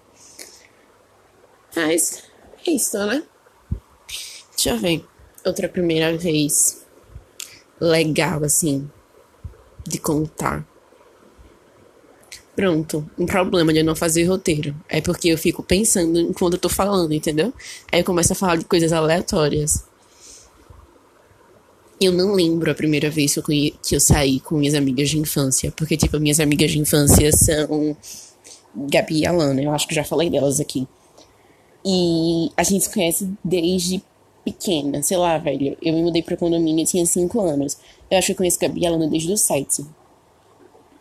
Mas 1.73 2.21
é 2.67 2.71
isso, 2.71 2.97
né? 2.97 3.23
Deixa 4.51 4.71
eu 4.71 4.77
ver. 4.77 5.05
Outra 5.45 5.69
primeira 5.69 6.17
vez 6.17 6.85
legal, 7.79 8.43
assim, 8.43 8.91
de 9.87 9.99
contar. 9.99 10.67
Pronto, 12.55 13.09
um 13.17 13.25
problema 13.25 13.71
de 13.71 13.79
eu 13.79 13.85
não 13.85 13.95
fazer 13.95 14.25
roteiro. 14.25 14.75
É 14.89 14.99
porque 14.99 15.29
eu 15.29 15.37
fico 15.37 15.63
pensando 15.63 16.19
enquanto 16.19 16.53
eu 16.53 16.59
tô 16.59 16.69
falando, 16.69 17.13
entendeu? 17.13 17.53
Aí 17.91 18.01
eu 18.01 18.05
começo 18.05 18.33
a 18.33 18.35
falar 18.35 18.57
de 18.57 18.65
coisas 18.65 18.91
aleatórias. 18.91 19.85
Eu 21.99 22.11
não 22.11 22.33
lembro 22.33 22.71
a 22.71 22.75
primeira 22.75 23.09
vez 23.09 23.35
que 23.35 23.75
eu, 23.91 23.99
saí 23.99 24.39
com 24.39 24.55
minhas 24.57 24.73
amigas 24.73 25.09
de 25.09 25.19
infância. 25.19 25.71
Porque, 25.77 25.95
tipo, 25.95 26.19
minhas 26.19 26.39
amigas 26.39 26.71
de 26.71 26.79
infância 26.79 27.31
são 27.31 27.95
Gabi 28.75 29.19
e 29.19 29.25
Alana. 29.25 29.61
Eu 29.61 29.71
acho 29.71 29.87
que 29.87 29.95
já 29.95 30.03
falei 30.03 30.29
delas 30.29 30.59
aqui. 30.59 30.87
E 31.85 32.51
a 32.57 32.63
gente 32.63 32.85
se 32.85 32.93
conhece 32.93 33.29
desde 33.43 34.03
pequena, 34.43 35.01
sei 35.03 35.17
lá, 35.17 35.37
velho. 35.37 35.77
Eu 35.81 35.93
me 35.93 36.01
mudei 36.01 36.23
pra 36.23 36.35
condomínio, 36.35 36.85
tinha 36.85 37.05
5 37.05 37.39
anos. 37.39 37.77
Eu 38.09 38.17
acho 38.17 38.27
que 38.27 38.33
eu 38.33 38.37
conheço 38.37 38.59
Gabi 38.59 38.85
Alana 38.85 39.07
desde 39.07 39.31
os 39.31 39.41
7. 39.41 39.85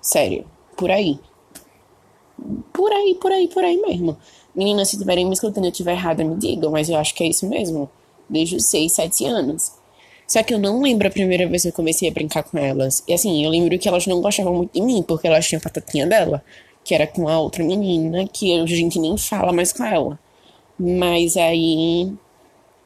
Sério, 0.02 0.44
por 0.76 0.90
aí. 0.90 1.18
Por 2.72 2.92
aí, 2.92 3.16
por 3.20 3.32
aí, 3.32 3.48
por 3.48 3.64
aí 3.64 3.76
mesmo. 3.80 4.16
Meninas, 4.54 4.88
se 4.88 4.98
tiverem 4.98 5.26
me 5.26 5.32
escutando 5.32 5.64
e 5.64 5.68
eu 5.68 5.72
estiver 5.72 5.92
errada, 5.92 6.24
me 6.24 6.36
digam, 6.36 6.70
mas 6.70 6.88
eu 6.88 6.96
acho 6.96 7.14
que 7.14 7.22
é 7.22 7.28
isso 7.28 7.48
mesmo. 7.48 7.88
Desde 8.28 8.56
os 8.56 8.66
6, 8.66 8.92
7 8.92 9.24
anos. 9.26 9.72
Só 10.26 10.42
que 10.42 10.54
eu 10.54 10.58
não 10.58 10.80
lembro 10.80 11.08
a 11.08 11.10
primeira 11.10 11.46
vez 11.48 11.62
que 11.62 11.68
eu 11.68 11.72
comecei 11.72 12.08
a 12.08 12.12
brincar 12.12 12.44
com 12.44 12.56
elas. 12.56 13.02
E 13.08 13.12
assim, 13.12 13.44
eu 13.44 13.50
lembro 13.50 13.76
que 13.78 13.88
elas 13.88 14.06
não 14.06 14.20
gostavam 14.20 14.54
muito 14.54 14.72
de 14.72 14.80
mim, 14.80 15.02
porque 15.02 15.26
elas 15.26 15.46
tinham 15.46 15.58
a 15.58 15.62
patatinha 15.62 16.06
dela, 16.06 16.42
que 16.84 16.94
era 16.94 17.06
com 17.06 17.28
a 17.28 17.38
outra 17.40 17.64
menina, 17.64 18.26
que 18.28 18.58
a 18.58 18.64
gente 18.66 18.98
nem 18.98 19.16
fala 19.18 19.52
mais 19.52 19.72
com 19.72 19.84
ela. 19.84 20.18
Mas 20.78 21.36
aí 21.36 22.12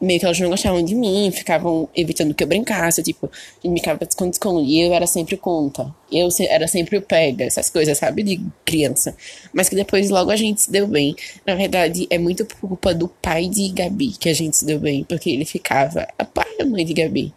meio 0.04 0.20
que 0.20 0.26
elas 0.26 0.38
não 0.38 0.50
gostavam 0.50 0.82
de 0.82 0.94
mim, 0.94 1.30
ficavam 1.30 1.88
evitando 1.94 2.34
que 2.34 2.44
eu 2.44 2.48
brincasse, 2.48 3.02
tipo, 3.02 3.26
a 3.26 3.66
gente 3.66 3.72
brincava 3.72 3.98
de 3.98 4.08
esconde-esconde, 4.08 4.68
e 4.70 4.80
eu 4.80 4.92
era 4.92 5.06
sempre 5.06 5.36
conta. 5.36 5.94
Eu 6.12 6.28
era 6.48 6.68
sempre 6.68 6.96
o 6.96 7.02
pega, 7.02 7.44
essas 7.44 7.68
coisas, 7.70 7.98
sabe, 7.98 8.22
de 8.22 8.40
criança. 8.64 9.16
Mas 9.52 9.68
que 9.68 9.74
depois 9.74 10.10
logo 10.10 10.30
a 10.30 10.36
gente 10.36 10.62
se 10.62 10.70
deu 10.70 10.86
bem. 10.86 11.16
Na 11.44 11.54
verdade, 11.54 12.06
é 12.10 12.18
muito 12.18 12.44
por 12.44 12.68
culpa 12.68 12.94
do 12.94 13.08
pai 13.08 13.48
de 13.48 13.68
Gabi 13.70 14.12
que 14.12 14.28
a 14.28 14.34
gente 14.34 14.56
se 14.56 14.64
deu 14.64 14.78
bem, 14.78 15.04
porque 15.04 15.30
ele 15.30 15.44
ficava, 15.44 16.06
a 16.18 16.24
pai 16.24 16.46
e 16.58 16.62
a 16.62 16.66
mãe 16.66 16.84
de 16.84 16.94
Gabi. 16.94 17.34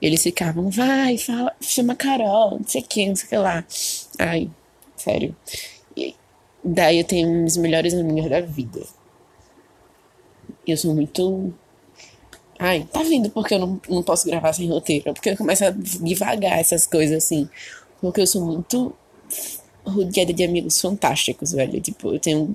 Eles 0.00 0.22
ficavam, 0.22 0.70
vai, 0.70 1.18
fala, 1.18 1.52
chama 1.60 1.94
Carol, 1.94 2.58
não 2.58 2.64
sei 2.66 2.82
o 2.82 2.84
que, 2.84 3.06
não 3.06 3.16
sei 3.16 3.26
o 3.26 3.28
que 3.30 3.36
lá. 3.36 3.64
Ai, 4.18 4.48
sério. 4.96 5.34
E 5.96 6.14
daí 6.62 6.98
eu 6.98 7.04
tenho 7.04 7.28
um 7.28 7.60
melhores 7.60 7.94
amigos 7.94 8.30
da 8.30 8.40
vida. 8.40 8.80
Eu 10.66 10.76
sou 10.76 10.94
muito 10.94 11.52
Ai, 12.58 12.88
tá 12.92 13.02
vendo 13.02 13.30
porque 13.30 13.54
eu 13.54 13.58
não, 13.60 13.80
não 13.88 14.02
posso 14.02 14.26
gravar 14.26 14.52
sem 14.52 14.68
roteiro? 14.68 15.14
Porque 15.14 15.30
eu 15.30 15.36
começo 15.36 15.64
a 15.64 15.70
devagar 15.70 16.58
essas 16.58 16.86
coisas 16.86 17.24
assim. 17.24 17.48
Porque 18.00 18.20
eu 18.20 18.26
sou 18.26 18.44
muito 18.44 18.92
rodeada 19.84 20.32
de 20.32 20.42
amigos 20.42 20.80
fantásticos, 20.80 21.52
velho. 21.52 21.80
Tipo, 21.80 22.14
eu 22.14 22.18
tenho 22.18 22.54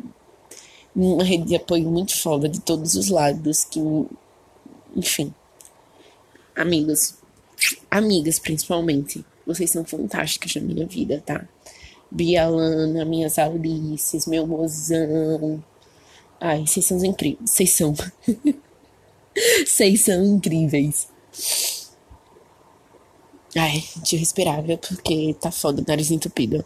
uma 0.94 1.24
rede 1.24 1.46
de 1.46 1.56
apoio 1.56 1.90
muito 1.90 2.18
foda 2.18 2.50
de 2.50 2.60
todos 2.60 2.96
os 2.96 3.10
lados. 3.10 3.64
Que, 3.64 3.80
enfim. 4.96 5.34
Amigos. 6.54 7.16
Amigas, 7.90 8.40
principalmente. 8.40 9.24
Vocês 9.46 9.72
são 9.72 9.86
fantásticas 9.86 10.56
na 10.56 10.62
minha 10.62 10.86
vida, 10.86 11.24
tá? 11.26 11.48
Bialana, 12.12 13.06
minhas 13.06 13.40
Alices, 13.40 14.28
meu 14.28 14.46
mozão. 14.46 15.64
Ai, 16.42 16.66
vocês 16.68 16.86
são 16.86 17.04
incríveis. 17.06 17.50
Vocês 17.50 17.72
são. 17.72 17.94
Vocês 19.66 20.02
são 20.02 20.24
incríveis. 20.24 21.08
Ai, 23.56 23.84
respirar, 24.12 24.64
viu? 24.64 24.78
Porque 24.78 25.36
tá 25.40 25.52
foda 25.52 25.84
nariz 25.88 26.12
entupido. 26.12 26.64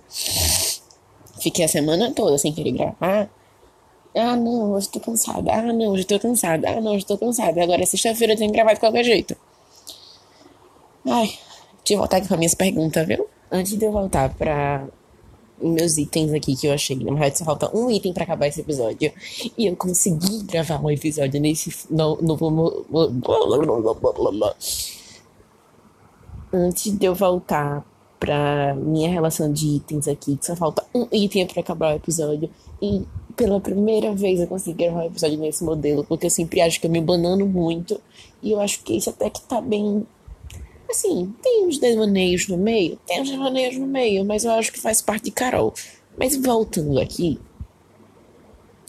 Fiquei 1.39 1.65
a 1.65 1.67
semana 1.67 2.13
toda 2.13 2.37
sem 2.37 2.53
querer 2.53 2.71
gravar. 2.71 3.29
Ah, 4.15 4.35
não, 4.35 4.71
hoje 4.71 4.89
tô 4.89 4.99
cansada. 4.99 5.51
Ah, 5.53 5.61
não, 5.73 5.87
hoje 5.91 6.05
tô 6.05 6.19
cansada. 6.19 6.69
Ah, 6.69 6.81
não, 6.81 6.95
hoje 6.95 7.05
tô 7.05 7.17
cansada. 7.17 7.61
Agora 7.61 7.85
sexta-feira, 7.85 8.33
eu 8.33 8.37
tenho 8.37 8.51
que 8.51 8.55
gravar 8.55 8.73
de 8.73 8.79
qualquer 8.79 9.03
jeito. 9.03 9.35
Ai, 11.05 11.27
deixa 11.27 11.93
eu 11.93 11.97
voltar 11.99 12.17
aqui 12.17 12.27
pra 12.27 12.37
minhas 12.37 12.55
perguntas, 12.55 13.05
viu? 13.05 13.27
Antes 13.51 13.77
de 13.77 13.85
eu 13.85 13.91
voltar 13.91 14.33
pra 14.33 14.87
meus 15.61 15.97
itens 15.97 16.33
aqui 16.33 16.55
que 16.55 16.67
eu 16.67 16.73
achei. 16.73 16.95
Na 16.97 17.11
verdade, 17.11 17.37
só 17.37 17.45
falta 17.45 17.75
um 17.75 17.89
item 17.89 18.13
para 18.13 18.23
acabar 18.23 18.47
esse 18.47 18.61
episódio. 18.61 19.11
E 19.57 19.65
eu 19.65 19.75
consegui 19.75 20.43
gravar 20.43 20.83
um 20.83 20.89
episódio 20.89 21.39
nesse 21.39 21.73
novo. 21.89 22.85
Antes 26.53 26.97
de 26.97 27.05
eu 27.05 27.13
voltar 27.13 27.85
pra 28.19 28.73
minha 28.75 29.09
relação 29.09 29.51
de 29.51 29.67
itens 29.67 30.07
aqui, 30.07 30.37
só 30.41 30.55
falta 30.55 30.83
um 30.93 31.07
item 31.11 31.45
para 31.45 31.61
acabar 31.61 31.93
o 31.93 31.97
episódio. 31.97 32.49
E 32.81 33.03
pela 33.35 33.59
primeira 33.59 34.13
vez 34.15 34.39
eu 34.39 34.47
consegui 34.47 34.85
gravar 34.85 35.03
um 35.03 35.07
episódio 35.07 35.37
nesse 35.37 35.63
modelo, 35.63 36.03
porque 36.03 36.25
eu 36.25 36.31
sempre 36.31 36.61
acho 36.61 36.79
que 36.79 36.87
eu 36.87 36.91
me 36.91 37.01
banano 37.01 37.45
muito. 37.45 37.99
E 38.41 38.51
eu 38.51 38.59
acho 38.59 38.83
que 38.83 38.95
isso 38.95 39.09
até 39.09 39.29
que 39.29 39.41
tá 39.41 39.61
bem 39.61 40.05
Assim, 40.89 41.33
tem 41.41 41.65
uns 41.65 41.77
devaneios 41.77 42.47
no 42.47 42.57
meio, 42.57 42.97
tem 43.05 43.21
uns 43.21 43.29
devaneios 43.29 43.77
no 43.77 43.85
meio, 43.85 44.23
mas 44.23 44.45
eu 44.45 44.51
acho 44.51 44.71
que 44.71 44.79
faz 44.79 45.01
parte 45.01 45.25
de 45.25 45.31
Carol. 45.31 45.73
Mas 46.17 46.35
voltando 46.35 46.99
aqui, 46.99 47.39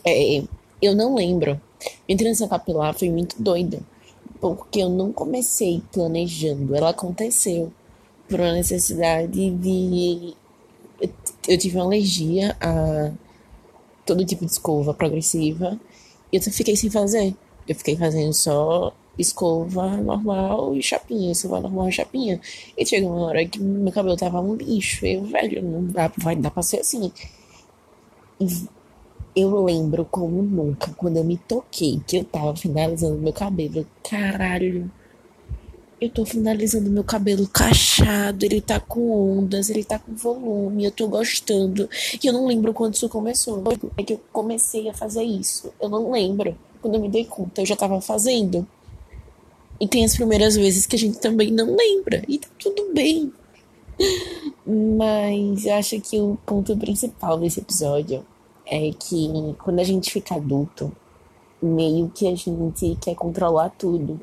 é, 0.06 0.42
eu 0.80 0.94
não 0.94 1.14
lembro. 1.14 1.60
Minha 2.08 2.18
transição 2.18 2.48
capilar 2.48 2.96
foi 2.96 3.10
muito 3.10 3.40
doida, 3.40 3.80
porque 4.40 4.80
eu 4.80 4.88
não 4.88 5.12
comecei 5.12 5.82
planejando, 5.92 6.74
ela 6.74 6.90
aconteceu 6.90 7.72
por 8.28 8.40
uma 8.40 8.52
necessidade 8.52 9.50
de. 9.50 10.34
Eu 11.48 11.58
tive 11.58 11.76
uma 11.76 11.84
alergia 11.84 12.56
a 12.60 13.12
todo 14.04 14.24
tipo 14.24 14.44
de 14.44 14.52
escova 14.52 14.92
progressiva 14.92 15.78
e 16.32 16.36
eu 16.36 16.42
fiquei 16.42 16.76
sem 16.76 16.90
fazer. 16.90 17.34
Eu 17.66 17.74
fiquei 17.74 17.96
fazendo 17.96 18.32
só 18.32 18.92
escova 19.18 19.96
normal 19.96 20.74
e 20.74 20.82
chapinha, 20.82 21.32
escova 21.32 21.60
normal 21.60 21.88
e 21.88 21.92
chapinha. 21.92 22.40
E 22.76 22.86
chegou 22.86 23.10
uma 23.10 23.26
hora 23.26 23.44
que 23.46 23.60
meu 23.60 23.92
cabelo 23.92 24.16
tava 24.16 24.40
um 24.40 24.54
lixo. 24.54 25.04
Eu, 25.04 25.24
velho, 25.24 25.62
não 25.62 25.84
dá, 25.86 26.10
vai 26.16 26.36
dar 26.36 26.50
pra 26.50 26.62
ser 26.62 26.80
assim. 26.80 27.12
Eu 29.34 29.64
lembro 29.64 30.04
como 30.04 30.42
nunca, 30.42 30.92
quando 30.92 31.16
eu 31.16 31.24
me 31.24 31.36
toquei, 31.36 32.00
que 32.06 32.18
eu 32.18 32.24
tava 32.24 32.56
finalizando 32.56 33.18
meu 33.18 33.32
cabelo. 33.32 33.86
Caralho. 34.08 34.90
Eu 36.00 36.08
tô 36.08 36.24
finalizando 36.24 36.88
meu 36.88 37.02
cabelo 37.02 37.48
cachado, 37.48 38.44
ele 38.44 38.60
tá 38.60 38.78
com 38.78 39.38
ondas, 39.38 39.68
ele 39.68 39.82
tá 39.82 39.98
com 39.98 40.14
volume, 40.14 40.84
eu 40.84 40.92
tô 40.92 41.08
gostando. 41.08 41.90
E 42.22 42.24
eu 42.24 42.32
não 42.32 42.46
lembro 42.46 42.72
quando 42.72 42.94
isso 42.94 43.08
começou. 43.08 43.64
É 43.96 44.02
que 44.04 44.12
eu 44.12 44.20
comecei 44.32 44.88
a 44.88 44.94
fazer 44.94 45.24
isso. 45.24 45.72
Eu 45.80 45.88
não 45.88 46.12
lembro. 46.12 46.56
Quando 46.80 46.94
eu 46.94 47.00
me 47.00 47.08
dei 47.08 47.24
conta, 47.24 47.62
eu 47.62 47.66
já 47.66 47.74
tava 47.74 48.00
fazendo. 48.00 48.64
E 49.80 49.86
tem 49.86 50.04
as 50.04 50.16
primeiras 50.16 50.56
vezes 50.56 50.86
que 50.86 50.96
a 50.96 50.98
gente 50.98 51.18
também 51.18 51.50
não 51.50 51.76
lembra. 51.76 52.22
E 52.26 52.38
tá 52.38 52.48
tudo 52.58 52.92
bem. 52.92 53.32
Mas 54.66 55.64
eu 55.64 55.74
acho 55.74 56.00
que 56.00 56.20
o 56.20 56.36
ponto 56.44 56.76
principal 56.76 57.38
desse 57.38 57.60
episódio 57.60 58.24
é 58.66 58.90
que 58.92 59.54
quando 59.62 59.78
a 59.78 59.84
gente 59.84 60.10
fica 60.10 60.34
adulto, 60.34 60.92
meio 61.62 62.10
que 62.14 62.26
a 62.26 62.34
gente 62.34 62.96
quer 63.00 63.14
controlar 63.14 63.70
tudo. 63.70 64.20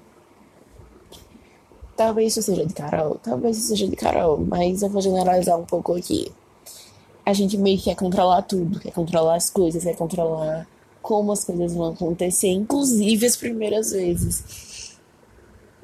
Talvez 1.96 2.34
isso 2.34 2.42
seja 2.42 2.66
de 2.66 2.74
Carol, 2.74 3.18
talvez 3.24 3.58
isso 3.58 3.70
seja 3.70 3.88
de 3.88 3.96
Carol, 3.96 4.38
mas 4.38 4.82
eu 4.82 4.90
vou 4.90 5.02
generalizar 5.02 5.58
um 5.58 5.66
pouco 5.66 5.96
aqui. 5.96 6.30
A 7.26 7.34
gente 7.34 7.58
meio 7.58 7.78
que 7.78 7.86
quer 7.86 7.96
controlar 7.96 8.42
tudo, 8.42 8.80
quer 8.80 8.92
controlar 8.92 9.36
as 9.36 9.50
coisas, 9.50 9.84
quer 9.84 9.96
controlar 9.96 10.68
como 11.02 11.32
as 11.32 11.44
coisas 11.44 11.74
vão 11.74 11.92
acontecer, 11.92 12.50
inclusive 12.50 13.26
as 13.26 13.36
primeiras 13.36 13.92
vezes. 13.92 14.75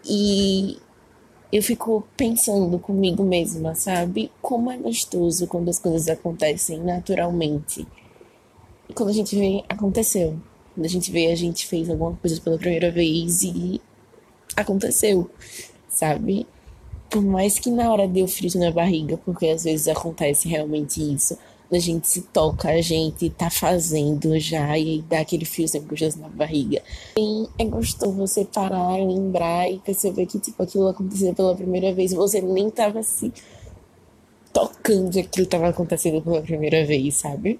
E 0.05 0.77
eu 1.51 1.61
fico 1.61 2.03
pensando 2.15 2.79
comigo 2.79 3.23
mesma, 3.23 3.75
sabe? 3.75 4.31
Como 4.41 4.71
é 4.71 4.77
gostoso 4.77 5.47
quando 5.47 5.69
as 5.69 5.79
coisas 5.79 6.07
acontecem 6.07 6.79
naturalmente. 6.79 7.85
E 8.89 8.93
quando 8.93 9.09
a 9.09 9.13
gente 9.13 9.35
vê, 9.35 9.63
aconteceu. 9.67 10.39
Quando 10.73 10.85
a 10.85 10.89
gente 10.89 11.11
vê, 11.11 11.31
a 11.31 11.35
gente 11.35 11.67
fez 11.67 11.89
alguma 11.89 12.15
coisa 12.15 12.39
pela 12.39 12.57
primeira 12.57 12.89
vez 12.89 13.43
e 13.43 13.81
aconteceu, 14.55 15.29
sabe? 15.89 16.47
Por 17.09 17.21
mais 17.21 17.59
que 17.59 17.69
na 17.69 17.91
hora 17.91 18.07
deu 18.07 18.27
frio 18.27 18.49
na 18.55 18.71
barriga, 18.71 19.17
porque 19.17 19.47
às 19.47 19.65
vezes 19.65 19.89
acontece 19.89 20.47
realmente 20.47 21.01
isso 21.01 21.37
a 21.75 21.79
gente 21.79 22.07
se 22.07 22.21
toca, 22.21 22.69
a 22.69 22.81
gente 22.81 23.29
tá 23.29 23.49
fazendo 23.49 24.37
já 24.39 24.77
e 24.77 25.01
dá 25.01 25.21
aquele 25.21 25.45
fio 25.45 25.67
sempre 25.67 25.89
gostoso 25.89 26.19
na 26.19 26.27
barriga. 26.27 26.81
E 27.17 27.47
é 27.57 27.65
gostoso 27.65 28.11
você 28.11 28.43
parar, 28.45 28.97
lembrar 28.97 29.71
e 29.71 29.79
perceber 29.79 30.25
que, 30.25 30.39
tipo, 30.39 30.61
aquilo 30.61 30.87
aconteceu 30.87 31.33
pela 31.33 31.55
primeira 31.55 31.93
vez. 31.93 32.13
Você 32.13 32.41
nem 32.41 32.69
tava 32.69 33.01
se 33.03 33.31
tocando 34.51 35.17
aquilo 35.17 35.47
tava 35.47 35.69
acontecendo 35.69 36.21
pela 36.21 36.41
primeira 36.41 36.85
vez, 36.85 37.15
sabe? 37.15 37.59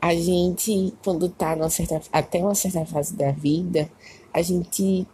A 0.00 0.14
gente, 0.14 0.94
quando 1.02 1.28
tá 1.28 1.56
numa 1.56 1.68
certa, 1.70 2.00
até 2.12 2.38
uma 2.38 2.54
certa 2.54 2.84
fase 2.84 3.14
da 3.14 3.32
vida, 3.32 3.90
a 4.32 4.40
gente 4.42 5.06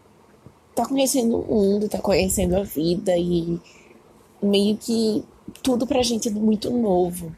tá 0.75 0.87
conhecendo 0.87 1.39
o 1.39 1.55
mundo, 1.55 1.89
tá 1.89 1.99
conhecendo 1.99 2.57
a 2.57 2.63
vida 2.63 3.17
e 3.17 3.59
meio 4.43 4.77
que 4.77 5.25
tudo 5.63 5.87
pra 5.87 6.03
gente 6.03 6.31
muito 6.31 6.71
novo. 6.71 7.35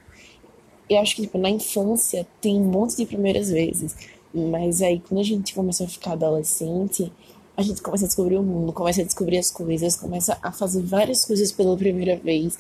Eu 0.89 0.99
acho 0.99 1.17
que 1.17 1.23
tipo, 1.23 1.39
na 1.39 1.51
infância 1.51 2.27
tem 2.41 2.59
um 2.59 2.65
monte 2.65 2.97
de 2.97 3.07
primeiras 3.07 3.51
vezes. 3.51 3.97
Mas 4.33 4.83
aí 4.83 5.01
quando 5.01 5.21
a 5.21 5.25
gente 5.25 5.55
começa 5.55 5.85
a 5.85 5.89
ficar 5.89 6.13
adolescente, 6.13 7.11
a 7.57 7.63
gente 7.63 7.81
começa 7.81 8.05
a 8.05 8.09
descobrir 8.09 8.37
o 8.37 8.43
mundo, 8.43 8.73
começa 8.73 9.01
a 9.01 9.05
descobrir 9.05 9.39
as 9.39 9.51
coisas, 9.51 9.97
começa 9.97 10.39
a 10.43 10.51
fazer 10.51 10.83
várias 10.83 11.25
coisas 11.25 11.53
pela 11.53 11.77
primeira 11.77 12.17
vez. 12.17 12.59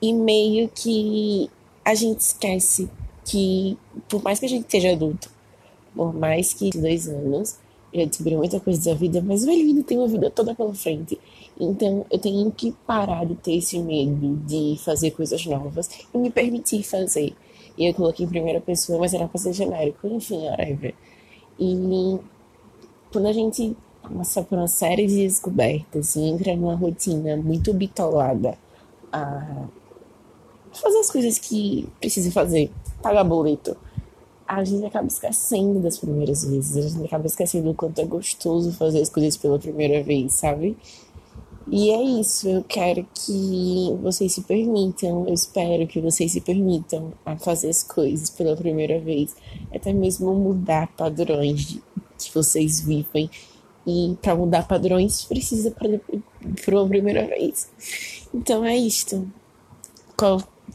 E 0.00 0.12
meio 0.14 0.68
que 0.68 1.50
a 1.84 1.94
gente 1.94 2.20
esquece 2.20 2.88
que, 3.24 3.76
por 4.08 4.22
mais 4.22 4.38
que 4.38 4.46
a 4.46 4.48
gente 4.48 4.62
esteja 4.62 4.92
adulto, 4.92 5.30
por 5.94 6.14
mais 6.14 6.54
que 6.54 6.70
dois 6.70 7.06
anos, 7.06 7.58
já 7.92 8.04
descobri 8.04 8.36
muita 8.36 8.60
coisa 8.60 8.90
da 8.90 8.94
vida, 8.96 9.20
mas 9.20 9.44
o 9.44 9.50
ainda 9.50 9.82
tem 9.82 9.98
uma 9.98 10.08
vida 10.08 10.30
toda 10.30 10.54
pela 10.54 10.72
frente. 10.72 11.18
Então 11.60 12.06
eu 12.10 12.18
tenho 12.18 12.50
que 12.50 12.72
parar 12.86 13.26
de 13.26 13.34
ter 13.34 13.56
esse 13.56 13.78
medo 13.78 14.36
de 14.46 14.76
fazer 14.82 15.10
coisas 15.10 15.44
novas 15.44 15.90
e 16.12 16.16
me 16.16 16.30
permitir 16.30 16.82
fazer. 16.82 17.34
E 17.76 17.86
eu 17.86 17.94
coloquei 17.94 18.24
em 18.24 18.28
primeira 18.28 18.60
pessoa, 18.60 18.98
mas 18.98 19.12
era 19.12 19.28
pra 19.28 19.38
ser 19.38 19.52
genérico, 19.52 20.06
enfim, 20.08 20.46
whatever. 20.46 20.94
E 21.58 22.18
quando 23.12 23.26
a 23.26 23.32
gente 23.32 23.76
passa 24.02 24.42
por 24.42 24.56
uma 24.56 24.68
série 24.68 25.06
de 25.06 25.16
descobertas 25.16 26.16
e 26.16 26.22
entra 26.22 26.56
numa 26.56 26.74
rotina 26.74 27.36
muito 27.36 27.74
bitolada 27.74 28.56
a 29.12 29.66
fazer 30.72 30.98
as 30.98 31.10
coisas 31.10 31.38
que 31.38 31.86
precisa 32.00 32.30
fazer, 32.30 32.70
pagar 33.02 33.24
boleto, 33.24 33.76
a 34.46 34.64
gente 34.64 34.84
acaba 34.84 35.06
esquecendo 35.06 35.78
das 35.80 35.98
primeiras 35.98 36.44
vezes, 36.44 36.76
a 36.76 36.88
gente 36.88 37.04
acaba 37.04 37.26
esquecendo 37.26 37.70
o 37.70 37.74
quanto 37.74 38.00
é 38.00 38.04
gostoso 38.04 38.72
fazer 38.72 39.00
as 39.00 39.08
coisas 39.08 39.36
pela 39.36 39.58
primeira 39.58 40.02
vez, 40.02 40.32
sabe? 40.32 40.76
E 41.68 41.90
é 41.90 42.02
isso, 42.02 42.48
eu 42.48 42.64
quero 42.64 43.06
que 43.14 43.96
vocês 44.02 44.32
se 44.32 44.42
permitam, 44.42 45.26
eu 45.26 45.34
espero 45.34 45.86
que 45.86 46.00
vocês 46.00 46.32
se 46.32 46.40
permitam 46.40 47.12
a 47.24 47.36
fazer 47.36 47.68
as 47.68 47.82
coisas 47.82 48.30
pela 48.30 48.56
primeira 48.56 48.98
vez, 48.98 49.36
até 49.72 49.92
mesmo 49.92 50.34
mudar 50.34 50.88
padrões 50.96 51.78
que 52.18 52.34
vocês 52.34 52.80
vivem. 52.80 53.30
E 53.86 54.16
para 54.20 54.34
mudar 54.34 54.66
padrões 54.66 55.24
precisa 55.24 55.70
por 55.70 56.74
uma 56.74 56.88
primeira 56.88 57.26
vez. 57.26 57.70
Então 58.34 58.64
é 58.64 58.76
isto. 58.76 59.26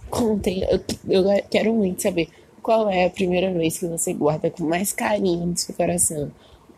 Contem, 0.09 0.63
eu, 0.63 0.79
eu 1.07 1.23
quero 1.49 1.73
muito 1.73 2.01
saber 2.01 2.29
qual 2.61 2.89
é 2.89 3.05
a 3.05 3.09
primeira 3.09 3.53
vez 3.53 3.77
que 3.77 3.87
você 3.87 4.13
guarda 4.13 4.49
com 4.49 4.63
mais 4.63 4.91
carinho 4.91 5.45
no 5.45 5.57
seu 5.57 5.75
coração 5.75 6.31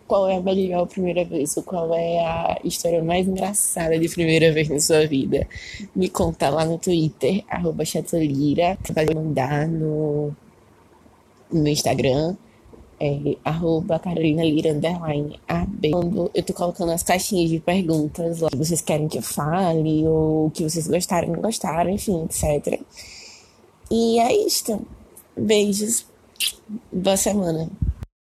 qual 0.08 0.28
é 0.30 0.38
a 0.38 0.42
melhor 0.42 0.88
primeira 0.88 1.26
vez, 1.26 1.56
ou 1.58 1.64
qual 1.64 1.94
é 1.94 2.20
a 2.20 2.58
história 2.64 3.04
mais 3.04 3.28
engraçada 3.28 4.00
de 4.00 4.08
primeira 4.08 4.52
vez 4.52 4.70
na 4.70 4.80
sua 4.80 5.06
vida. 5.06 5.48
Me 5.96 6.10
conta 6.10 6.50
lá 6.50 6.64
no 6.66 6.78
Twitter, 6.78 7.44
arroba 7.50 7.84
chatolira, 7.84 8.78
pode 8.94 9.14
mandar 9.14 9.68
no, 9.68 10.34
no 11.52 11.68
Instagram, 11.68 12.36
é, 13.00 13.36
arroba 13.44 14.02
underline, 14.06 15.40
AB. 15.48 15.92
Quando 15.92 16.32
eu 16.34 16.44
tô 16.44 16.54
colocando 16.54 16.92
as 16.92 17.04
caixinhas 17.04 17.50
de 17.50 17.60
perguntas 17.60 18.40
lá, 18.40 18.50
que 18.50 18.58
vocês 18.58 18.82
querem 18.82 19.08
que 19.08 19.18
eu 19.18 19.22
fale, 19.22 20.08
ou 20.08 20.50
que 20.52 20.64
vocês 20.64 20.88
gostaram, 20.88 21.30
não 21.30 21.42
gostaram, 21.42 21.90
enfim, 21.90 22.24
etc. 22.24 22.80
E 23.92 24.20
é 24.20 24.34
isto. 24.46 24.82
Beijos. 25.36 26.06
Boa 26.92 27.18
semana. 27.18 27.70